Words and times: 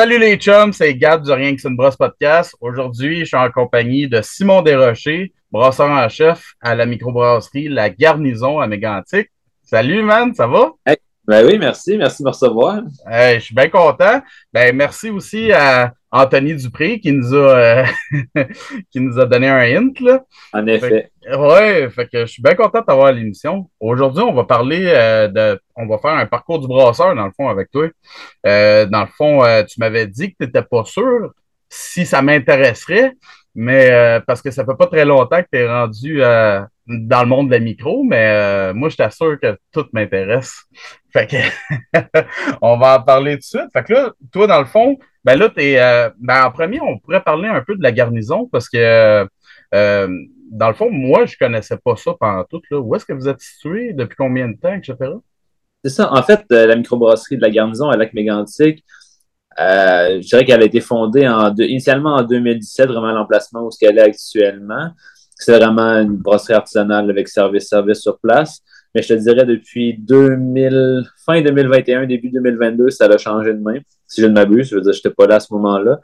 Salut 0.00 0.18
les 0.18 0.38
chums, 0.38 0.72
c'est 0.72 0.94
Gab 0.94 1.22
du 1.22 1.30
Rien 1.30 1.54
que 1.54 1.60
c'est 1.60 1.68
une 1.68 1.76
brosse 1.76 1.94
podcast. 1.94 2.56
Aujourd'hui, 2.62 3.18
je 3.20 3.24
suis 3.26 3.36
en 3.36 3.50
compagnie 3.50 4.08
de 4.08 4.22
Simon 4.22 4.62
Desrochers, 4.62 5.34
brasseur 5.52 5.90
en 5.90 6.08
chef 6.08 6.54
à 6.62 6.74
la 6.74 6.86
microbrasserie 6.86 7.68
La 7.68 7.90
Garnison 7.90 8.60
à 8.60 8.66
Mégantic. 8.66 9.28
Salut 9.62 10.02
man, 10.02 10.32
ça 10.32 10.46
va? 10.46 10.70
Ben 11.30 11.46
oui, 11.46 11.58
merci, 11.60 11.96
merci 11.96 12.24
de 12.24 12.26
me 12.26 12.32
recevoir. 12.32 12.82
je 13.08 13.38
suis 13.38 13.54
bien 13.54 13.68
content. 13.68 14.20
Ben, 14.52 14.74
merci 14.74 15.10
aussi 15.10 15.52
à 15.52 15.92
Anthony 16.10 16.56
Dupré 16.56 16.98
qui 16.98 17.12
nous 17.12 17.32
a 17.34 17.56
euh, 17.56 17.84
qui 18.90 18.98
nous 18.98 19.16
a 19.16 19.26
donné 19.26 19.46
un 19.46 19.60
hint. 19.60 20.00
Là. 20.00 20.24
En 20.52 20.66
effet. 20.66 21.12
Oui, 21.32 21.88
fait 21.92 22.08
que 22.10 22.22
je 22.22 22.32
suis 22.32 22.42
bien 22.42 22.56
content 22.56 22.80
d'avoir 22.80 23.12
l'émission. 23.12 23.70
Aujourd'hui, 23.78 24.24
on 24.24 24.34
va 24.34 24.42
parler 24.42 24.86
euh, 24.86 25.28
de. 25.28 25.60
On 25.76 25.86
va 25.86 25.98
faire 25.98 26.14
un 26.14 26.26
parcours 26.26 26.58
du 26.58 26.66
brasseur, 26.66 27.14
dans 27.14 27.26
le 27.26 27.30
fond, 27.30 27.48
avec 27.48 27.70
toi. 27.70 27.86
Euh, 28.44 28.86
dans 28.86 29.02
le 29.02 29.10
fond, 29.16 29.44
tu 29.68 29.78
m'avais 29.78 30.08
dit 30.08 30.32
que 30.32 30.36
tu 30.40 30.46
n'étais 30.46 30.62
pas 30.62 30.84
sûr 30.84 31.30
si 31.68 32.06
ça 32.06 32.22
m'intéresserait, 32.22 33.12
mais 33.54 34.20
parce 34.26 34.42
que 34.42 34.50
ça 34.50 34.64
fait 34.64 34.76
pas 34.76 34.88
très 34.88 35.04
longtemps 35.04 35.40
que 35.40 35.48
tu 35.52 35.58
es 35.58 35.68
rendu 35.68 36.22
dans 36.90 37.22
le 37.22 37.28
monde 37.28 37.48
de 37.48 37.54
la 37.54 37.60
micro, 37.60 38.02
mais 38.04 38.72
moi, 38.74 38.88
je 38.88 38.96
t'assure 38.96 39.38
que 39.40 39.58
tout 39.72 39.86
m'intéresse. 39.92 40.64
Fait 41.12 41.26
que 41.26 41.36
on 42.62 42.78
va 42.78 42.98
en 42.98 43.02
parler 43.02 43.32
tout 43.34 43.38
de 43.38 43.44
suite. 43.44 43.72
Fait 43.72 43.82
que 43.82 43.92
là, 43.92 44.12
toi, 44.32 44.46
dans 44.46 44.60
le 44.60 44.66
fond, 44.66 44.96
ben 45.24 45.38
là, 45.38 45.48
t'es. 45.50 45.78
Euh, 45.78 46.10
ben 46.18 46.44
en 46.44 46.50
premier, 46.50 46.80
on 46.80 46.98
pourrait 46.98 47.22
parler 47.22 47.48
un 47.48 47.62
peu 47.62 47.76
de 47.76 47.82
la 47.82 47.92
garnison 47.92 48.46
parce 48.50 48.68
que 48.68 49.26
euh, 49.74 50.08
dans 50.50 50.68
le 50.68 50.74
fond, 50.74 50.90
moi, 50.90 51.26
je 51.26 51.36
connaissais 51.36 51.76
pas 51.76 51.96
ça 51.96 52.12
pendant 52.18 52.44
tout. 52.44 52.62
Là. 52.70 52.78
Où 52.80 52.94
est-ce 52.94 53.04
que 53.04 53.12
vous 53.12 53.28
êtes 53.28 53.40
situé? 53.40 53.92
Depuis 53.92 54.16
combien 54.16 54.48
de 54.48 54.56
temps, 54.56 54.72
etc.? 54.72 54.96
C'est 55.84 55.90
ça. 55.90 56.12
En 56.12 56.22
fait, 56.22 56.44
euh, 56.52 56.66
la 56.66 56.76
microbrasserie 56.76 57.36
de 57.36 57.42
la 57.42 57.50
garnison 57.50 57.88
à 57.88 57.96
Lac-Mégantic, 57.96 58.84
je 59.58 60.18
dirais 60.20 60.44
qu'elle 60.44 60.62
a 60.62 60.64
été 60.64 60.80
fondée 60.80 61.28
en 61.28 61.54
initialement 61.56 62.16
en 62.16 62.22
2017, 62.22 62.86
vraiment 62.86 63.12
l'emplacement 63.12 63.62
où 63.62 63.70
ce 63.70 63.78
qu'elle 63.78 63.98
est 63.98 64.02
actuellement. 64.02 64.90
C'est 65.40 65.56
vraiment 65.56 65.94
une 66.02 66.16
brasserie 66.16 66.52
artisanale 66.52 67.08
avec 67.08 67.26
service-service 67.26 68.00
sur 68.00 68.18
place. 68.18 68.60
Mais 68.94 69.02
je 69.02 69.08
te 69.08 69.14
dirais 69.14 69.46
depuis 69.46 69.96
2000, 69.98 71.02
fin 71.24 71.40
2021, 71.40 72.06
début 72.06 72.28
2022, 72.28 72.90
ça 72.90 73.06
a 73.06 73.16
changé 73.16 73.54
de 73.54 73.58
main. 73.58 73.78
Si 74.06 74.20
je 74.20 74.26
ne 74.26 74.32
m'abuse, 74.32 74.68
je 74.68 74.74
veux 74.76 74.82
dire, 74.82 74.92
je 74.92 74.98
n'étais 74.98 75.10
pas 75.10 75.26
là 75.26 75.36
à 75.36 75.40
ce 75.40 75.52
moment-là. 75.54 75.98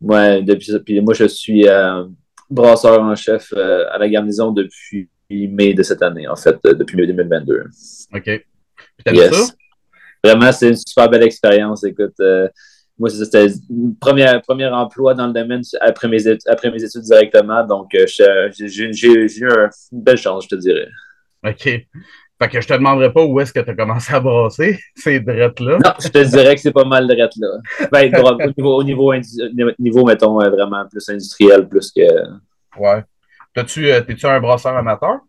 Moi, 0.00 0.42
depuis, 0.42 0.78
puis 0.84 1.00
moi, 1.00 1.14
je 1.14 1.24
suis 1.24 1.66
euh, 1.66 2.04
brasseur 2.50 3.00
en 3.00 3.14
chef 3.14 3.54
euh, 3.56 3.86
à 3.90 3.98
la 3.98 4.08
garnison 4.08 4.50
depuis 4.50 5.08
mai 5.30 5.72
de 5.72 5.82
cette 5.82 6.02
année, 6.02 6.28
en 6.28 6.36
fait, 6.36 6.58
euh, 6.66 6.74
depuis 6.74 6.96
mai 6.96 7.06
2022. 7.06 7.64
OK. 8.14 8.44
Yes. 9.06 9.32
ça? 9.32 9.54
Vraiment, 10.22 10.52
c'est 10.52 10.68
une 10.68 10.76
super 10.76 11.08
belle 11.08 11.22
expérience. 11.22 11.84
Écoute, 11.84 12.16
moi, 12.98 13.10
c'était 13.10 13.46
premier, 14.00 14.40
premier 14.46 14.66
emploi 14.66 15.14
dans 15.14 15.26
le 15.26 15.32
domaine 15.32 15.62
après 15.80 16.08
mes, 16.08 16.26
études, 16.28 16.48
après 16.48 16.70
mes 16.70 16.82
études 16.82 17.02
directement. 17.02 17.66
Donc, 17.66 17.90
j'ai 17.90 19.08
eu 19.08 19.48
une 19.92 20.02
belle 20.02 20.16
chance, 20.16 20.44
je 20.44 20.56
te 20.56 20.60
dirais. 20.60 20.88
OK. 21.44 21.86
Fait 22.42 22.48
que 22.48 22.60
je 22.60 22.66
te 22.66 22.74
demanderai 22.74 23.12
pas 23.12 23.24
où 23.24 23.40
est-ce 23.40 23.52
que 23.52 23.60
tu 23.60 23.70
as 23.70 23.74
commencé 23.74 24.12
à 24.12 24.20
brasser 24.20 24.78
ces 24.96 25.20
drettes-là. 25.20 25.78
Non, 25.84 25.92
je 26.00 26.08
te 26.08 26.18
dirais 26.18 26.54
que 26.54 26.60
c'est 26.60 26.72
pas 26.72 26.84
mal 26.84 27.06
drettes-là. 27.06 27.88
Ben, 27.92 28.12
au, 28.22 28.82
niveau, 28.82 29.12
au 29.12 29.14
niveau, 29.78 30.04
mettons, 30.04 30.40
euh, 30.40 30.50
vraiment 30.50 30.84
plus 30.88 31.08
industriel, 31.08 31.68
plus 31.68 31.92
que. 31.92 32.02
Ouais. 32.76 33.04
T'as-tu, 33.54 33.90
euh, 33.90 34.00
t'es-tu 34.00 34.26
un 34.26 34.40
brasseur 34.40 34.76
amateur? 34.76 35.20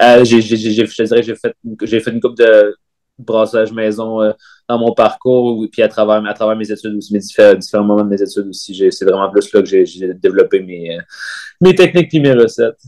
Euh, 0.00 0.24
j'ai, 0.24 0.40
je 0.40 0.54
te 0.54 1.02
dirais 1.02 1.20
que 1.20 1.26
j'ai 1.26 1.34
fait, 1.34 1.54
j'ai 1.82 2.00
fait 2.00 2.10
une 2.12 2.20
coupe 2.20 2.36
de 2.36 2.76
brassage 3.18 3.72
maison 3.72 4.22
euh, 4.22 4.32
dans 4.68 4.78
mon 4.78 4.92
parcours, 4.92 5.66
puis 5.70 5.82
à 5.82 5.88
travers, 5.88 6.24
à 6.24 6.34
travers 6.34 6.56
mes 6.56 6.70
études 6.70 6.94
aussi, 6.96 7.12
mes 7.12 7.20
différents, 7.20 7.84
moments 7.84 8.04
de 8.04 8.08
mes 8.08 8.22
études 8.22 8.48
aussi. 8.48 8.90
c'est 8.90 9.04
vraiment 9.04 9.30
plus 9.30 9.52
là 9.52 9.62
que 9.62 9.66
j'ai, 9.66 10.14
développé 10.14 10.60
mes, 10.60 10.98
mes 11.60 11.74
techniques 11.74 12.12
et 12.14 12.20
mes 12.20 12.32
recettes. 12.32 12.78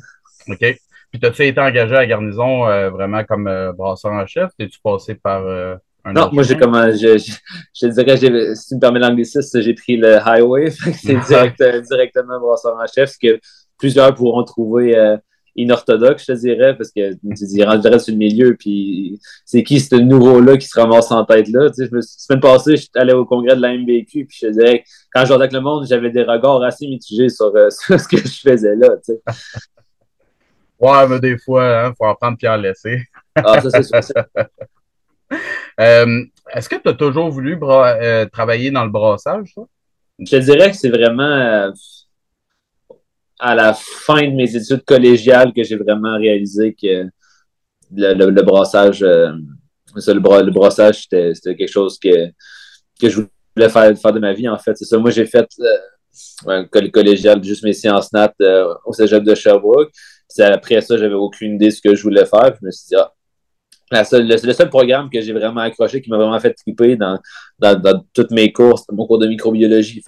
OK. 0.48 0.76
Puis, 1.10 1.20
as-tu 1.24 1.46
été 1.46 1.60
engagé 1.60 1.94
à 1.94 2.00
la 2.00 2.06
garnison 2.06 2.69
euh, 2.69 2.90
vraiment 2.90 3.24
comme 3.24 3.48
euh, 3.48 3.72
brasseur 3.72 4.12
en 4.12 4.26
chef? 4.26 4.50
T'es-tu 4.56 4.78
passé 4.82 5.16
par 5.16 5.44
euh, 5.44 5.74
un 6.04 6.12
Non, 6.12 6.30
moi, 6.32 6.44
j'ai 6.44 6.56
comment, 6.56 6.88
je, 6.92 7.19
je, 7.19 7.32
je, 7.74 7.86
dirais, 7.88 8.16
si 8.54 8.69
tu 8.69 8.74
me 8.76 8.80
permets 8.80 9.00
l'anglicisme, 9.00 9.60
j'ai 9.60 9.74
pris 9.74 9.96
le 9.96 10.19
highway. 10.19 10.70
c'est 11.02 11.16
direct, 11.28 11.62
directement 11.90 12.38
brasseur 12.38 12.76
en 12.76 12.86
chef, 12.86 13.10
ce 13.10 13.19
que 13.19 13.40
plusieurs 13.76 14.14
pourront 14.14 14.44
trouver 14.44 15.19
inorthodoxe, 15.56 16.25
je 16.27 16.33
te 16.33 16.38
dirais, 16.38 16.77
parce 16.77 16.91
que 16.91 17.12
tu 17.12 17.19
dis, 17.33 17.56
sur 17.56 18.12
le 18.12 18.16
milieu, 18.16 18.56
puis 18.56 19.19
c'est 19.44 19.62
qui 19.62 19.81
ce 19.81 19.97
nouveau-là 19.97 20.56
qui 20.56 20.66
se 20.66 20.78
ramasse 20.78 21.11
en 21.11 21.25
tête 21.25 21.49
là? 21.49 21.69
Tu 21.71 21.77
sais, 21.77 21.87
je 21.91 21.94
me, 21.94 22.00
semaine 22.00 22.41
passée, 22.41 22.77
je 22.77 22.83
suis 22.83 22.91
allé 22.94 23.12
au 23.12 23.25
congrès 23.25 23.56
de 23.56 23.61
la 23.61 23.77
MBQ, 23.77 24.27
puis 24.27 24.38
je 24.41 24.47
te 24.47 24.53
dirais, 24.53 24.84
quand 25.12 25.25
je 25.25 25.33
avec 25.33 25.53
le 25.53 25.61
monde, 25.61 25.87
j'avais 25.88 26.11
des 26.11 26.22
regards 26.22 26.62
assez 26.62 26.87
mitigés 26.87 27.28
sur, 27.28 27.53
sur, 27.71 28.00
ce 28.00 28.09
que 28.09 28.19
je 28.19 28.41
faisais 28.41 28.77
là, 28.77 28.88
tu 29.05 29.15
sais. 29.15 29.21
Ouais, 30.81 31.06
mais 31.06 31.21
des 31.21 31.37
fois, 31.37 31.62
il 31.62 31.88
hein, 31.88 31.94
faut 31.97 32.06
apprendre 32.06 32.38
puis 32.38 32.49
en 32.49 32.56
laisser. 32.56 33.03
ah, 33.37 33.61
ça, 33.61 33.82
c'est 33.82 34.03
ça. 34.03 34.27
Euh, 35.78 36.25
est-ce 36.55 36.69
que 36.69 36.77
tu 36.77 36.88
as 36.88 36.94
toujours 36.94 37.31
voulu 37.31 37.59
euh, 37.62 38.27
travailler 38.27 38.71
dans 38.71 38.84
le 38.84 38.91
brassage, 38.91 39.53
ça? 39.55 39.62
Je 40.19 40.31
te 40.31 40.37
dirais 40.37 40.71
que 40.71 40.77
c'est 40.77 40.91
vraiment 40.91 41.22
euh, 41.22 41.71
à 43.40 43.54
la 43.54 43.74
fin 43.74 44.22
de 44.22 44.34
mes 44.34 44.54
études 44.54 44.84
collégiales 44.84 45.52
que 45.52 45.62
j'ai 45.62 45.76
vraiment 45.76 46.16
réalisé 46.16 46.74
que 46.74 47.08
le, 47.92 48.42
brassage, 48.42 49.00
le, 49.00 50.50
brassage, 50.50 51.02
c'était 51.02 51.56
quelque 51.56 51.66
chose 51.66 51.98
que, 51.98 52.28
que 53.00 53.08
je 53.08 53.22
voulais 53.56 53.68
faire, 53.68 53.98
faire 53.98 54.12
de 54.12 54.20
ma 54.20 54.32
vie, 54.32 54.48
en 54.48 54.58
fait. 54.58 54.76
C'est 54.76 54.84
ça. 54.84 54.98
Moi, 54.98 55.10
j'ai 55.10 55.26
fait 55.26 55.48
un 56.46 56.64
collégial, 56.66 57.42
juste 57.42 57.64
mes 57.64 57.72
sciences 57.72 58.12
nat 58.12 58.32
au 58.84 58.92
cégep 58.92 59.24
de 59.24 59.34
Sherbrooke 59.34 59.92
après 60.38 60.80
ça, 60.80 60.96
j'avais 60.96 61.14
aucune 61.14 61.54
idée 61.54 61.66
de 61.66 61.70
ce 61.70 61.80
que 61.80 61.94
je 61.94 62.02
voulais 62.02 62.26
faire. 62.26 62.54
je 62.60 62.66
me 62.66 62.70
suis 62.70 62.88
dit, 62.88 62.96
ah, 62.96 63.12
le, 63.90 64.52
seul 64.52 64.68
programme 64.68 65.10
que 65.10 65.20
j'ai 65.20 65.32
vraiment 65.32 65.60
accroché, 65.60 66.00
qui 66.00 66.10
m'a 66.10 66.16
vraiment 66.16 66.38
fait 66.38 66.54
triper 66.54 66.96
dans, 66.96 67.18
dans, 67.58 68.04
toutes 68.12 68.30
mes 68.30 68.52
courses, 68.52 68.84
mon 68.90 69.06
cours 69.06 69.18
de 69.18 69.26
microbiologie. 69.26 70.02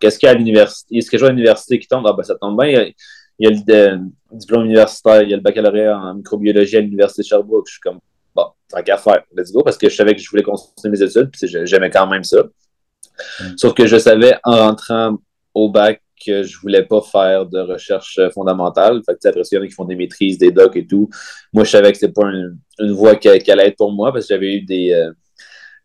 Qu'est-ce 0.00 0.18
qu'il 0.18 0.26
y 0.26 0.30
a 0.30 0.32
à 0.32 0.34
l'université? 0.34 0.96
Est-ce 0.96 1.10
que 1.10 1.18
j'ai 1.18 1.26
à 1.26 1.30
l'université 1.30 1.78
qui 1.78 1.86
tombe? 1.86 2.06
Ah, 2.06 2.12
ben, 2.12 2.22
ça 2.22 2.34
tombe 2.34 2.60
bien. 2.60 2.90
Il 3.38 3.48
y 3.48 3.72
a, 3.72 3.90
le, 3.92 4.00
diplôme 4.32 4.64
universitaire, 4.64 5.22
il 5.22 5.30
y 5.30 5.34
a 5.34 5.36
le 5.36 5.42
baccalauréat 5.42 5.96
en 5.96 6.14
microbiologie 6.14 6.76
à 6.76 6.80
l'Université 6.80 7.22
de 7.22 7.26
Sherbrooke. 7.28 7.66
Je 7.68 7.72
suis 7.72 7.80
comme, 7.80 8.00
bon, 8.34 8.46
tant 8.68 8.82
qu'à 8.82 8.96
faire, 8.96 9.22
let's 9.36 9.52
go, 9.52 9.62
parce 9.62 9.78
que 9.78 9.88
je 9.88 9.94
savais 9.94 10.14
que 10.16 10.20
je 10.20 10.28
voulais 10.28 10.42
continuer 10.42 10.96
mes 10.98 11.02
études, 11.02 11.30
puis 11.30 11.48
j'aimais 11.64 11.90
quand 11.90 12.08
même 12.08 12.24
ça. 12.24 12.42
Mm. 13.40 13.56
Sauf 13.56 13.74
que 13.74 13.86
je 13.86 13.96
savais 13.96 14.36
en 14.42 14.56
rentrant 14.56 15.18
au 15.54 15.70
bac 15.70 16.02
que 16.24 16.42
je 16.42 16.58
voulais 16.58 16.84
pas 16.84 17.00
faire 17.00 17.46
de 17.46 17.60
recherche 17.60 18.20
fondamentale. 18.34 19.02
Fait 19.04 19.14
que, 19.14 19.28
après 19.28 19.42
il 19.50 19.54
y 19.54 19.58
en 19.58 19.62
a 19.62 19.66
qui 19.66 19.72
font 19.72 19.84
des 19.84 19.96
maîtrises, 19.96 20.38
des 20.38 20.50
docs 20.50 20.76
et 20.76 20.86
tout. 20.86 21.08
Moi, 21.52 21.64
je 21.64 21.70
savais 21.70 21.92
que 21.92 21.98
c'était 21.98 22.12
pas 22.12 22.28
une, 22.28 22.92
voie 22.92 23.16
qui, 23.16 23.28
allait 23.28 23.68
être 23.68 23.76
pour 23.76 23.92
moi 23.92 24.12
parce 24.12 24.26
que 24.26 24.34
j'avais 24.34 24.56
eu 24.56 24.62
des, 24.62 24.92
euh, 24.92 25.12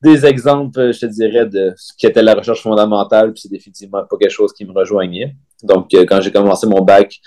des 0.02 0.26
exemples, 0.26 0.92
je 0.94 1.00
te 1.00 1.06
dirais, 1.06 1.46
de 1.46 1.74
ce 1.78 1.94
qui 1.98 2.06
était 2.06 2.22
la 2.22 2.36
recherche 2.36 2.62
fondamentale, 2.62 3.34
puis 3.34 3.42
c'est 3.42 3.52
définitivement 3.52 4.04
pas 4.06 4.18
quelque 4.18 4.32
chose 4.32 4.54
qui 4.54 4.66
me 4.66 4.74
rejoignait. 4.74 5.36
Donc, 5.64 5.94
euh, 5.94 6.06
quand 6.06 6.22
j'ai 6.22 6.32
commencé 6.32 6.68
mon 6.68 6.82
bac 6.82 7.20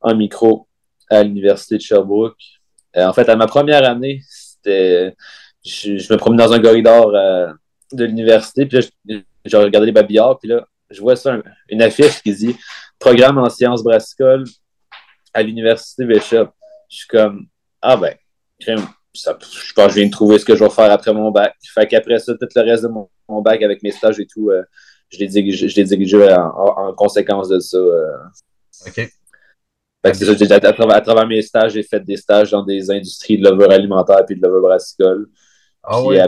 en 0.00 0.14
micro 0.14 0.66
à 1.10 1.22
l'Université 1.22 1.76
de 1.76 1.82
Sherbrooke, 1.82 2.36
euh, 2.96 3.06
en 3.06 3.12
fait, 3.12 3.28
à 3.28 3.36
ma 3.36 3.46
première 3.46 3.88
année, 3.88 4.20
c'était 4.28 5.14
je, 5.64 6.12
me 6.12 6.16
promenais 6.16 6.44
dans 6.44 6.52
un 6.52 6.60
corridor 6.60 7.12
de 7.92 8.04
l'université, 8.04 8.66
puis 8.66 8.78
là, 8.78 9.16
j'ai 9.44 9.56
regardé 9.56 9.86
les 9.86 9.92
babillards, 9.92 10.38
puis 10.38 10.48
là, 10.48 10.66
je 10.90 11.00
vois 11.00 11.16
ça, 11.16 11.36
une 11.68 11.82
affiche 11.82 12.22
qui 12.22 12.34
dit 12.34 12.56
Programme 12.98 13.38
en 13.38 13.50
sciences 13.50 13.82
brassicoles 13.82 14.44
à 15.32 15.42
l'Université 15.42 16.04
Bishop. 16.04 16.48
Je 16.88 16.96
suis 16.96 17.08
comme 17.08 17.46
Ah 17.82 17.96
ben, 17.96 18.14
je 19.14 19.72
pense 19.74 19.86
que 19.86 19.88
je 19.90 19.94
viens 19.94 20.06
de 20.06 20.12
trouver 20.12 20.38
ce 20.38 20.44
que 20.44 20.54
je 20.54 20.64
vais 20.64 20.70
faire 20.70 20.90
après 20.90 21.12
mon 21.12 21.30
bac. 21.30 21.54
Fait 21.62 21.86
qu'après 21.86 22.18
ça, 22.18 22.34
tout 22.34 22.48
le 22.54 22.62
reste 22.62 22.84
de 22.84 22.88
mon, 22.88 23.08
bac 23.42 23.62
avec 23.62 23.82
mes 23.82 23.92
stages 23.92 24.18
et 24.20 24.26
tout, 24.26 24.50
euh, 24.50 24.62
je 25.10 25.18
l'ai 25.18 25.26
dirigé, 25.84 26.34
en, 26.34 26.92
conséquence 26.94 27.48
de 27.48 27.60
ça. 27.60 27.76
Euh. 27.76 28.16
OK. 28.86 28.94
Fait 28.94 30.10
que 30.10 30.16
c'est 30.18 30.46
ça, 30.46 30.54
à, 30.56 30.72
travers, 30.72 30.96
à 30.96 31.00
travers 31.00 31.26
mes 31.26 31.40
stages, 31.40 31.72
j'ai 31.72 31.82
fait 31.82 32.00
des 32.00 32.16
stages 32.16 32.50
dans 32.50 32.62
des 32.62 32.90
industries 32.90 33.38
de 33.38 33.48
levure 33.48 33.70
alimentaire 33.70 34.24
puis 34.26 34.36
de 34.36 34.46
levure 34.46 34.60
brassicole. 34.60 35.28
Ah 35.82 36.02
oui? 36.02 36.18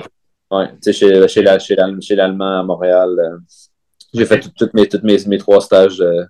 Ouais, 0.50 0.69
tu 0.82 0.93
sais, 0.93 1.29
chez, 1.29 1.29
chez 2.00 2.14
l'Allemand 2.14 2.61
à 2.61 2.62
Montréal. 2.62 3.19
Euh, 3.19 3.37
j'ai 4.17 4.27
fait 4.27 4.41
toutes 4.41 4.75
mes, 4.75 4.89
mes, 5.03 5.25
mes, 5.27 5.39
trois 5.39 5.61
stages, 5.61 6.01
euh, 6.01 6.25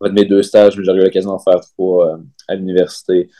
mes 0.00 0.24
deux 0.24 0.42
stages, 0.42 0.74
j'ai 0.74 0.92
eu 0.92 0.96
l'occasion 0.98 1.30
d'en 1.30 1.38
faire 1.38 1.60
trois 1.60 2.14
euh, 2.14 2.18
à 2.48 2.54
l'université 2.54 3.30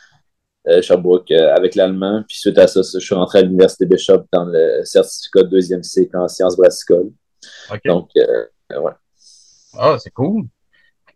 euh, 0.67 0.81
Sherbrooke 0.81 1.31
avec 1.31 1.75
l'allemand. 1.75 2.23
Puis 2.27 2.37
suite 2.37 2.57
à 2.57 2.67
ça, 2.67 2.81
je 2.81 2.99
suis 2.99 3.15
rentré 3.15 3.39
à 3.39 3.41
l'université 3.43 3.85
Bishop 3.85 4.25
dans 4.31 4.45
le 4.45 4.81
certificat 4.83 5.43
de 5.43 5.49
deuxième 5.49 5.83
cycle 5.83 6.15
en 6.17 6.27
sciences 6.27 6.57
brassicoles. 6.57 7.11
Donc, 7.85 8.09
ouais. 8.15 8.91
Ah, 9.77 9.97
c'est 9.99 10.11
cool. 10.11 10.45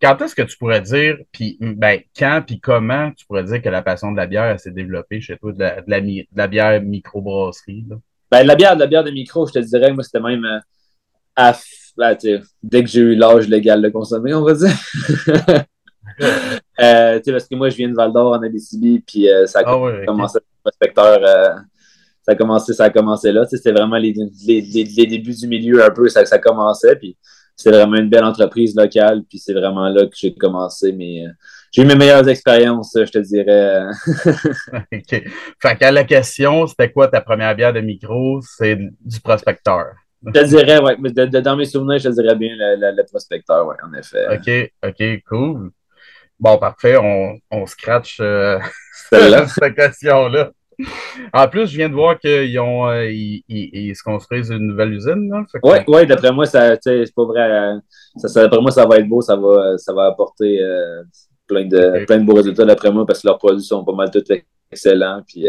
Quand 0.01 0.21
est-ce 0.21 0.33
que 0.33 0.43
tu 0.43 0.57
pourrais 0.57 0.81
dire, 0.81 1.17
puis 1.33 1.57
ben, 1.59 1.99
quand 2.17 2.41
puis 2.45 2.61
comment 2.61 3.11
tu 3.11 3.25
pourrais 3.25 3.43
dire 3.43 3.61
que 3.61 3.67
la 3.67 3.81
passion 3.81 4.13
de 4.13 4.17
la 4.17 4.27
bière 4.27 4.57
s'est 4.57 4.71
développée 4.71 5.19
chez 5.19 5.37
toi, 5.37 5.51
de 5.51 5.59
la, 5.59 5.81
de 5.81 6.25
la, 6.33 6.47
bière 6.47 6.81
microbrasserie? 6.81 7.85
Ben, 8.31 8.43
la 8.43 8.55
bière, 8.55 8.75
de 8.75 8.79
la 8.81 8.87
bière 8.87 9.03
de 9.03 9.11
micro, 9.11 9.45
je 9.45 9.53
te 9.53 9.59
dirais, 9.59 9.91
moi, 9.91 10.03
c'était 10.03 10.21
même 10.21 10.45
à 11.35 11.53
ben, 11.99 12.17
dès 12.63 12.83
que 12.83 12.89
j'ai 12.89 13.01
eu 13.01 13.15
l'âge 13.15 13.49
légal 13.49 13.81
de 13.81 13.89
consommer, 13.89 14.33
on 14.33 14.43
va 14.43 14.53
dire. 14.53 14.69
euh, 16.79 17.19
parce 17.25 17.47
que 17.47 17.55
moi, 17.55 17.69
je 17.69 17.75
viens 17.75 17.89
de 17.89 17.93
Val 17.93 18.13
d'Or 18.13 18.31
en 18.31 18.41
Abitibi, 18.41 19.03
puis 19.05 19.29
euh, 19.29 19.45
ça 19.45 19.59
a 19.59 19.63
ah 19.65 20.05
commencé 20.07 20.37
okay. 20.37 20.45
prospecteur. 20.63 21.19
Euh, 21.21 21.55
ça 22.23 22.31
a 22.31 22.35
commencé, 22.35 22.73
ça 22.73 22.85
a 22.85 22.89
commencé 22.89 23.33
là. 23.33 23.45
C'était 23.45 23.73
vraiment 23.73 23.97
les, 23.97 24.13
les, 24.45 24.61
les, 24.61 25.07
débuts 25.07 25.33
du 25.33 25.47
milieu 25.47 25.83
un 25.83 25.89
peu, 25.89 26.07
ça, 26.07 26.25
ça 26.25 26.39
commençait. 26.39 26.95
Puis 26.95 27.17
c'est 27.57 27.71
vraiment 27.71 27.97
une 27.97 28.09
belle 28.09 28.23
entreprise 28.23 28.75
locale. 28.75 29.23
Puis 29.27 29.39
c'est 29.39 29.53
vraiment 29.53 29.89
là 29.89 30.05
que 30.05 30.15
j'ai 30.15 30.33
commencé. 30.33 30.93
Mais 30.93 31.25
j'ai 31.71 31.81
eu 31.81 31.85
mes 31.85 31.95
meilleures 31.95 32.29
expériences, 32.29 32.93
je 32.95 33.11
te 33.11 33.19
dirais. 33.19 33.83
OK. 34.93 35.23
Fait 35.61 35.77
qu'à 35.77 35.91
la 35.91 36.05
question, 36.05 36.65
c'était 36.65 36.91
quoi 36.91 37.09
ta 37.09 37.19
première 37.19 37.55
bière 37.55 37.73
de 37.73 37.81
micro? 37.81 38.39
C'est 38.41 38.77
du 38.77 39.19
prospecteur. 39.21 39.95
Je 40.25 40.31
te 40.31 40.45
dirais, 40.45 40.79
oui. 40.83 40.93
Mais 40.99 41.11
dans 41.11 41.55
mes 41.55 41.65
souvenirs, 41.65 41.99
je 41.99 42.09
te 42.09 42.13
dirais 42.21 42.35
bien 42.35 42.55
le, 42.57 43.03
prospecteur, 43.03 43.65
oui, 43.67 43.75
en 43.83 43.93
effet. 43.93 44.25
OK, 44.31 44.71
OK, 44.89 45.23
cool. 45.27 45.71
Bon, 46.39 46.57
parfait. 46.57 46.97
On, 46.97 47.37
on 47.51 47.65
scratch 47.65 48.19
euh, 48.21 48.59
cette 49.11 49.75
question-là. 49.75 50.51
En 51.33 51.47
plus, 51.47 51.67
je 51.67 51.77
viens 51.77 51.89
de 51.89 51.93
voir 51.93 52.17
qu'ils 52.17 52.57
ont 52.59 52.87
euh, 52.87 53.09
ils, 53.11 53.43
ils, 53.49 53.95
se 53.95 54.03
construisent 54.03 54.49
une 54.49 54.67
nouvelle 54.67 54.93
usine. 54.93 55.29
Oui, 55.63 55.77
ouais, 55.87 56.05
d'après 56.05 56.31
moi, 56.31 56.45
ça, 56.45 56.75
c'est 56.81 57.13
pas 57.13 57.25
vrai. 57.25 57.51
Euh, 57.51 57.79
ça, 58.15 58.43
d'après 58.43 58.61
moi, 58.61 58.71
ça 58.71 58.85
va 58.85 58.97
être 58.97 59.07
beau, 59.07 59.21
ça 59.21 59.35
va, 59.35 59.77
ça 59.77 59.93
va 59.93 60.05
apporter 60.05 60.61
euh, 60.61 61.03
plein, 61.47 61.65
de, 61.65 62.05
plein 62.05 62.19
de 62.19 62.23
beaux 62.23 62.35
résultats 62.35 62.65
d'après 62.65 62.91
moi 62.91 63.05
parce 63.05 63.21
que 63.21 63.27
leurs 63.27 63.37
produits 63.37 63.63
sont 63.63 63.83
pas 63.83 63.93
mal 63.93 64.09
tous 64.09 64.23
excellents. 64.71 65.21
Puis 65.27 65.47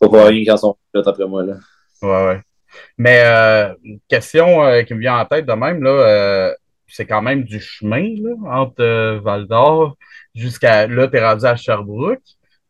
pas 0.00 0.08
pour 0.08 0.16
rien 0.16 0.42
qu'ils 0.42 0.52
en 0.52 0.56
sont 0.56 0.76
là, 0.94 1.02
d'après 1.02 1.26
moi. 1.26 1.44
Là. 1.44 1.54
Ouais, 2.02 2.26
ouais. 2.26 2.40
Mais 2.98 3.22
question 4.08 4.46
qui 4.86 4.94
me 4.94 5.00
vient 5.00 5.18
en 5.18 5.24
tête 5.24 5.46
de 5.46 5.52
même, 5.52 5.82
là, 5.82 6.54
c'est 6.86 7.06
quand 7.06 7.22
même 7.22 7.44
du 7.44 7.60
chemin 7.60 8.14
là, 8.22 8.60
entre 8.60 9.18
Val 9.22 9.46
d'Or 9.46 9.96
jusqu'à 10.34 10.86
là, 10.86 11.08
tu 11.08 11.16
es 11.16 11.24
rendu 11.24 11.44
à 11.44 11.56
Sherbrooke. 11.56 12.20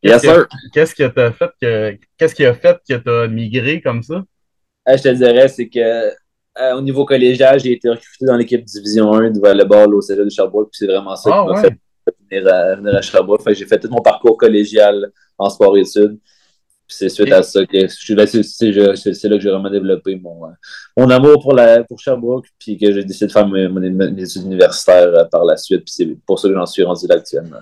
Qu'est-ce 0.02 0.94
qui 0.94 1.04
a 1.04 1.10
fait 1.10 1.50
que 1.60 1.98
qu'est-ce 2.18 2.34
qui 2.34 2.44
a 2.44 2.54
fait 2.54 2.78
que 2.88 2.94
tu 2.94 3.10
as 3.10 3.28
migré 3.28 3.80
comme 3.80 4.02
ça? 4.02 4.22
Je 4.86 5.02
te 5.02 5.08
dirais, 5.10 5.48
c'est 5.48 5.68
que 5.68 6.10
euh, 6.60 6.76
au 6.76 6.82
niveau 6.82 7.04
collégial, 7.04 7.58
j'ai 7.60 7.72
été 7.72 7.88
recruté 7.88 8.26
dans 8.26 8.36
l'équipe 8.36 8.64
Division 8.64 9.12
1 9.12 9.30
de 9.30 9.40
volleyball 9.40 9.94
au 9.94 10.00
Cégep 10.00 10.24
de 10.24 10.30
Sherbrooke, 10.30 10.70
puis 10.70 10.78
c'est 10.80 10.86
vraiment 10.86 11.16
ça 11.16 11.30
ah, 11.32 11.46
qui 11.46 11.52
m'a 11.52 11.62
fait 11.62 11.78
venir 12.30 12.52
à, 12.52 12.74
venir 12.74 12.96
à 12.96 13.00
Sherbrooke. 13.00 13.42
j'ai 13.54 13.64
fait 13.64 13.78
tout 13.78 13.88
mon 13.88 14.02
parcours 14.02 14.36
collégial 14.36 15.10
en 15.38 15.48
sport-études. 15.48 16.18
C'est 16.92 17.08
suite 17.08 17.32
à 17.32 17.42
ça 17.42 17.64
que 17.66 17.86
c'est 17.88 18.14
là 18.14 19.36
que 19.36 19.40
j'ai 19.40 19.50
vraiment 19.50 19.70
développé 19.70 20.16
mon, 20.16 20.46
euh, 20.46 20.50
mon 20.96 21.10
amour 21.10 21.40
pour, 21.42 21.54
la, 21.54 21.84
pour 21.84 21.98
Sherbrooke, 21.98 22.46
puis 22.58 22.78
que 22.78 22.92
j'ai 22.92 23.04
décidé 23.04 23.26
de 23.26 23.32
faire 23.32 23.48
mes, 23.48 23.68
mes 23.68 24.22
études 24.22 24.44
universitaires 24.44 25.08
euh, 25.08 25.24
par 25.24 25.44
la 25.44 25.56
suite. 25.56 25.84
Puis 25.84 25.94
c'est 25.94 26.16
pour 26.26 26.38
ça 26.38 26.48
que 26.48 26.54
j'en 26.54 26.66
suis 26.66 26.82
rendu 26.82 27.06
là 27.06 27.16
actuellement. 27.16 27.60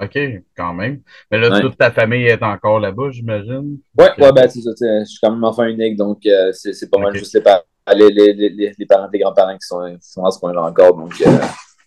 OK, 0.00 0.18
quand 0.56 0.74
même. 0.74 1.00
Mais 1.30 1.38
là, 1.38 1.60
toute 1.60 1.76
ta 1.76 1.90
famille 1.90 2.24
est 2.24 2.42
encore 2.42 2.80
là-bas, 2.80 3.10
j'imagine? 3.10 3.78
Oui, 3.96 4.06
ouais, 4.18 4.32
ben, 4.32 4.48
c'est 4.48 4.60
ça. 4.60 4.70
Je 4.80 5.04
suis 5.04 5.18
quand 5.22 5.30
même 5.30 5.44
enfant 5.44 5.64
unique, 5.64 5.96
donc 5.96 6.24
euh, 6.26 6.50
c'est 6.52 6.90
pas 6.90 6.98
mal 6.98 7.14
juste 7.14 7.34
les, 7.34 7.40
parents, 7.40 7.62
les, 7.94 8.08
les, 8.10 8.32
les, 8.32 8.72
les 8.76 8.86
parents, 8.86 9.08
les 9.12 9.18
grands-parents 9.20 9.54
qui 9.54 9.66
sont, 9.66 9.96
sont, 10.00 10.24
à 10.24 10.30
ce 10.30 10.40
point-là 10.40 10.62
encore. 10.62 10.96
Donc, 10.96 11.12
euh, 11.20 11.38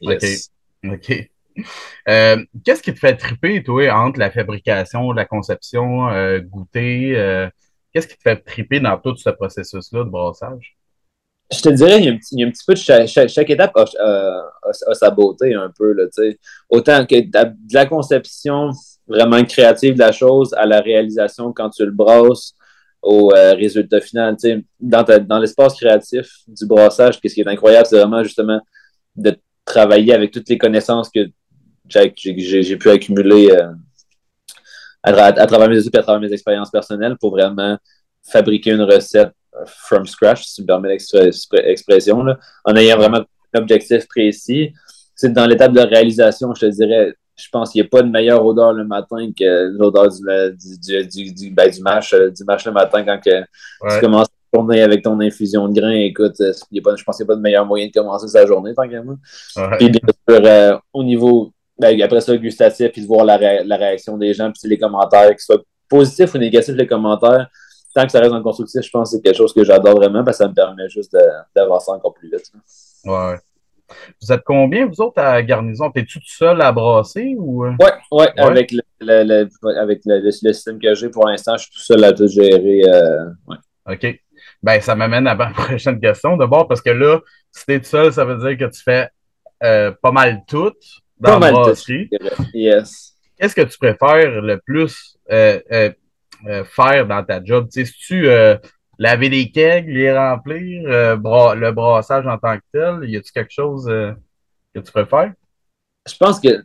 yes. 0.02 0.50
OK. 0.84 0.94
OK. 0.94 1.30
Euh, 2.07 2.44
Qu'est-ce 2.63 2.81
qui 2.81 2.94
te 2.94 3.00
fait 3.00 3.16
triper, 3.16 3.63
toi, 3.63 3.92
entre 3.94 4.19
la 4.19 4.31
fabrication, 4.31 5.12
la 5.12 5.25
conception, 5.25 6.10
euh, 6.10 6.40
goûter? 6.40 7.18
Euh, 7.18 7.50
Qu'est-ce 7.94 8.07
qui 8.07 8.18
te 8.18 8.22
fait 8.22 8.38
triper 8.38 8.80
dans 8.80 8.98
tout 8.98 9.16
ce 9.16 9.30
processus-là 9.30 10.04
de 10.04 10.10
brassage? 10.10 10.78
je 11.52 11.62
te 11.62 11.69
dirais, 11.69 12.00
il 12.00 12.06
y 12.06 12.10
a 12.10 12.12
un 12.12 12.18
petit, 12.18 12.63
peu 12.66 12.74
de 12.74 13.28
chaque, 13.28 13.50
étape 13.52 13.72
a, 13.78 14.94
sa 14.94 15.12
beauté 15.12 15.54
un 15.54 15.72
peu. 15.78 15.94
Là, 15.94 16.06
Autant 16.69 17.06
que 17.06 17.22
de 17.22 17.74
la 17.74 17.86
conception 17.86 18.72
vraiment 19.08 19.44
créative 19.44 19.94
de 19.94 20.00
la 20.00 20.12
chose 20.12 20.54
à 20.56 20.66
la 20.66 20.81
réalisation 20.81 21.54
quand 21.54 21.69
tu 21.69 21.86
le 21.86 21.92
brasses 21.92 22.56
au 23.04 23.28
résultat 23.28 24.01
final. 24.01 24.36
Dans, 24.80 25.04
dans 25.04 25.38
l'espace 25.38 25.75
créatif 25.75 26.28
du 26.48 26.66
brassage, 26.66 27.19
ce 27.24 27.28
qui 27.28 27.42
est 27.42 27.48
incroyable, 27.48 27.86
c'est 27.86 28.00
vraiment 28.00 28.24
justement 28.24 28.60
de 29.16 29.38
travailler 29.66 30.13
avec 30.13 30.31
toutes 30.31 30.48
les 30.48 30.58
connaissances 30.58 31.10
que 31.10 31.28
j'ai 31.90 32.78
pu 32.78 32.90
accumuler 32.90 33.52
euh, 33.52 33.72
à, 35.04 35.12
à, 35.12 35.48
travers 35.48 35.70
mes 35.70 35.80
études 35.80 35.96
et 35.96 36.00
à 36.00 36.04
travers 36.04 36.22
mes 36.22 36.34
expériences 36.34 36.72
personnelles 36.72 37.16
pour 37.20 37.32
vraiment 37.32 37.78
fabriquer 38.24 38.72
une 38.72 38.82
recette 38.82 39.32
from 39.66 40.06
scratch, 40.06 40.44
si 40.44 40.56
tu 40.56 40.62
me 40.64 40.68
permets 40.68 40.90
l'expression, 40.90 42.26
en 42.66 42.76
ayant 42.76 42.98
vraiment 42.98 43.20
un 43.54 43.60
objectif 43.60 44.08
précis. 44.08 44.74
C'est 45.16 45.32
dans 45.32 45.46
l'étape 45.46 45.72
de 45.72 45.80
réalisation, 45.80 46.54
je 46.54 46.66
te 46.66 46.72
dirais, 46.72 47.16
je 47.36 47.48
pense 47.50 47.72
qu'il 47.72 47.82
n'y 47.82 47.88
a 47.88 47.90
pas 47.90 48.02
de 48.02 48.10
meilleure 48.10 48.46
odeur 48.46 48.74
le 48.74 48.86
matin 48.86 49.30
que 49.38 49.70
l'odeur 49.78 50.10
du, 50.10 50.80
du, 50.80 51.08
du, 51.08 51.34
du, 51.34 51.52
ben, 51.52 51.70
du, 51.70 51.82
mash, 51.82 52.14
euh, 52.14 52.32
du 52.32 52.44
le 52.44 52.72
matin 52.72 53.04
quand 53.04 53.20
que 53.20 53.42
tu 53.42 54.00
commences 54.02 54.28
à 54.28 54.58
tourner 54.58 54.82
avec 54.82 55.04
ton 55.04 55.20
infusion 55.20 55.68
de 55.68 55.80
grains. 55.80 55.92
Écoute, 55.92 56.40
euh, 56.40 56.54
je 56.72 57.04
pense 57.04 57.18
qu'il 57.18 57.26
n'y 57.26 57.28
a 57.28 57.28
pas 57.28 57.36
de 57.36 57.42
meilleur 57.42 57.66
moyen 57.66 57.88
de 57.88 57.92
commencer 57.92 58.28
sa 58.28 58.46
journée, 58.46 58.74
tant 58.74 58.88
qu'à 58.88 59.02
moi. 59.04 59.16
Puis 59.78 59.90
bien 59.90 60.00
sûr, 60.30 60.42
euh, 60.46 60.78
au 60.94 61.04
niveau, 61.04 61.52
ben, 61.77 62.01
après 62.01 62.22
ça, 62.22 62.36
gustatif, 62.38 62.92
puis 62.92 63.01
de 63.01 63.07
voir 63.07 63.25
la, 63.25 63.63
la 63.63 63.75
réaction 63.77 64.18
des 64.18 64.33
gens, 64.33 64.51
puis 64.51 64.69
les 64.69 64.77
commentaires, 64.77 65.30
qu'ils 65.30 65.39
soient 65.39 65.62
positifs 65.89 66.33
ou 66.33 66.38
négatifs, 66.38 66.75
les 66.75 66.88
commentaires, 66.88 67.50
tant 67.94 68.06
que 68.06 68.12
ça 68.12 68.19
reste 68.19 68.33
en 68.33 68.44
constructif, 68.44 68.81
je 68.81 68.89
pense 68.89 69.10
que 69.10 69.18
c'est 69.18 69.24
quelque 69.24 69.38
chose 69.38 69.54
que 69.54 69.63
j'adore 69.63 69.95
vraiment 69.95 70.24
parce 70.24 70.38
que 70.38 70.44
ça 70.44 70.50
me 70.50 70.54
permet 70.54 70.89
juste 70.89 71.16
d'avancer 71.56 71.92
encore 71.92 72.13
plus 72.13 72.30
vite. 72.30 72.51
Ouais. 73.06 73.36
Vous 74.22 74.31
êtes 74.31 74.42
combien, 74.44 74.88
vous 74.88 75.00
autres, 75.01 75.22
à 75.22 75.42
Garnison? 75.44 75.92
T'es-tu 75.92 76.19
tout 76.19 76.25
seul 76.27 76.60
à 76.62 76.72
brasser 76.72 77.36
ou? 77.38 77.66
Euh? 77.66 77.74
ouais, 78.12 78.27
avec, 78.38 78.72
le, 78.72 78.81
le, 79.00 79.80
avec 79.80 80.01
le, 80.06 80.31
système 80.31 80.80
que 80.80 80.94
j'ai 80.95 81.10
pour 81.10 81.27
l'instant, 81.27 81.56
je 81.56 81.63
suis 81.63 81.72
tout 81.72 81.80
seul 81.80 82.04
à 82.04 82.12
tout 82.12 82.27
gérer. 82.27 82.81
Euh, 82.86 83.25
ouais. 83.48 83.57
OK. 83.92 84.19
Ben, 84.63 84.81
ça 84.81 84.95
m'amène 84.95 85.27
à 85.27 85.36
ma 85.36 85.50
prochaine 85.54 86.00
question. 86.00 86.36
D'abord, 86.36 86.68
parce 86.68 86.81
que 86.81 86.89
là, 86.89 87.19
si 87.51 87.66
t'es 87.66 87.80
tout 87.80 87.86
seul, 87.86 88.12
ça 88.12 88.25
veut 88.25 88.38
dire 88.38 88.57
que 88.57 88.74
tu 88.74 88.81
fais 88.81 89.10
euh, 89.63 89.92
pas 90.01 90.12
mal 90.12 90.42
tout 90.48 90.74
dans 91.20 91.40
la 91.40 91.52
brasserie. 91.52 92.10
Yes. 92.54 93.14
Qu'est-ce 93.38 93.56
que 93.56 93.62
tu 93.62 93.78
préfères 93.78 94.42
le 94.42 94.60
plus? 94.60 95.18
Euh, 96.48 96.64
faire 96.66 97.08
dans 97.08 97.24
ta 97.24 97.44
job? 97.44 97.68
Si 97.72 97.86
tu 97.86 98.28
euh, 98.28 98.58
laver 99.00 99.30
des 99.30 99.50
kegs, 99.50 99.88
les 99.88 100.16
remplir, 100.16 100.84
euh, 100.88 101.16
le 101.16 101.72
brassage 101.72 102.28
en 102.28 102.38
tant 102.38 102.58
que 102.58 102.63
tel, 102.72 103.10
y 103.10 103.18
a-tu 103.18 103.32
quelque 103.32 103.51
chose 103.51 103.86
que 103.86 104.80
tu 104.80 104.92
préfères? 104.92 105.34
Je 106.08 106.16
pense 106.18 106.39
que, 106.39 106.63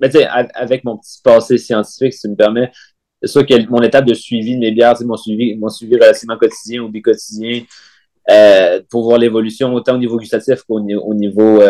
ben, 0.00 0.10
avec 0.54 0.84
mon 0.84 0.96
petit 0.96 1.20
passé 1.22 1.58
scientifique, 1.58 2.14
si 2.14 2.22
tu 2.22 2.28
me 2.28 2.34
permets, 2.34 2.72
c'est 3.22 3.28
sûr 3.28 3.46
que 3.46 3.68
mon 3.68 3.82
étape 3.82 4.06
de 4.06 4.14
suivi 4.14 4.54
de 4.54 4.60
mes 4.60 4.72
bières, 4.72 4.96
c'est 4.96 5.04
mon 5.04 5.16
suivi, 5.16 5.54
mon 5.56 5.68
suivi 5.68 5.94
relativement 5.94 6.38
quotidien 6.38 6.82
ou 6.82 6.88
bicotidien 6.88 7.62
pour 8.88 9.04
voir 9.04 9.18
l'évolution 9.18 9.72
autant 9.74 9.94
au 9.94 9.98
niveau 9.98 10.16
gustatif 10.16 10.62
qu'au 10.62 10.80
au 10.80 11.14
niveau 11.14 11.60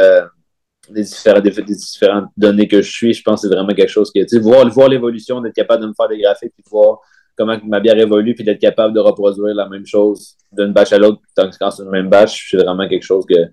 des, 0.90 1.62
différentes 1.62 2.28
données 2.36 2.68
que 2.68 2.82
je 2.82 2.90
suis. 2.90 3.14
Je 3.14 3.22
pense 3.22 3.42
que 3.42 3.48
c'est 3.48 3.54
vraiment 3.54 3.74
quelque 3.74 3.90
chose 3.90 4.10
que, 4.12 4.20
tu 4.20 4.28
sais, 4.28 4.38
voir, 4.38 4.68
voir 4.68 4.88
l'évolution, 4.88 5.40
d'être 5.40 5.54
capable 5.54 5.82
de 5.82 5.88
me 5.88 5.94
faire 5.94 6.08
des 6.08 6.18
graphiques 6.18 6.52
puis 6.54 6.62
de 6.64 6.68
voir 6.68 7.00
comment 7.36 7.58
ma 7.64 7.80
bière 7.80 7.98
évolue, 7.98 8.34
puis 8.34 8.44
d'être 8.44 8.60
capable 8.60 8.94
de 8.94 9.00
reproduire 9.00 9.54
la 9.54 9.68
même 9.68 9.86
chose 9.86 10.36
d'une 10.52 10.72
batch 10.72 10.92
à 10.92 10.98
l'autre, 10.98 11.20
quand 11.36 11.70
c'est 11.70 11.82
une 11.82 11.90
même 11.90 12.10
batch, 12.10 12.50
c'est 12.50 12.58
vraiment 12.58 12.86
quelque 12.86 13.02
chose 13.02 13.24
que, 13.26 13.46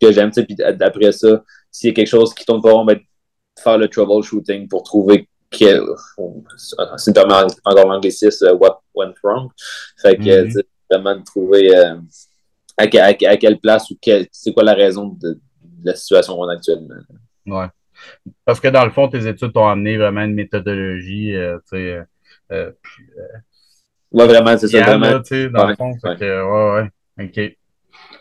que 0.00 0.12
j'aime. 0.12 0.30
Puis 0.30 0.56
après 0.80 1.12
ça, 1.12 1.42
s'il 1.70 1.88
y 1.88 1.92
a 1.92 1.94
quelque 1.94 2.08
chose 2.08 2.32
qui 2.32 2.44
tombe 2.44 2.62
pas 2.62 2.72
rond, 2.72 2.84
ben, 2.84 2.98
faire 3.58 3.78
le 3.78 3.88
troubleshooting 3.88 4.68
pour 4.68 4.82
trouver 4.82 5.28
quel, 5.50 5.82
c'est 6.96 7.16
encore 7.18 7.88
l'anglicisme, 7.88 8.46
uh, 8.46 8.52
what 8.52 8.80
went 8.94 9.14
wrong. 9.22 9.50
Fait 10.00 10.16
que, 10.16 10.22
mm-hmm. 10.22 10.62
vraiment 10.90 11.16
de 11.16 11.22
trouver 11.22 11.76
euh, 11.76 11.94
à, 12.76 12.84
à, 12.84 13.14
quelle 13.36 13.58
place 13.58 13.90
ou 13.90 13.96
c'est 14.32 14.52
quoi 14.52 14.64
la 14.64 14.74
raison 14.74 15.16
de, 15.20 15.38
la 15.84 15.94
situation 15.94 16.36
qu'on 16.36 16.48
a 16.48 16.54
actuellement. 16.54 16.94
Ouais. 17.46 17.66
Parce 18.44 18.60
que 18.60 18.68
dans 18.68 18.84
le 18.84 18.90
fond, 18.90 19.08
tes 19.08 19.26
études 19.26 19.52
t'ont 19.52 19.68
amené 19.68 19.96
vraiment 19.96 20.22
une 20.22 20.34
méthodologie, 20.34 21.34
euh, 21.34 21.58
tu 21.70 21.76
sais, 21.76 21.92
euh, 21.92 22.04
euh, 22.52 22.72
ouais, 24.12 24.26
vraiment, 24.26 24.56
c'est 24.56 24.68
ça. 24.68 24.82
Vraiment. 24.82 25.20
dans 25.52 25.68
le 25.68 25.76
fond, 25.76 25.92
ouais. 26.02 26.42
ouais, 26.42 26.90
OK. 27.20 27.56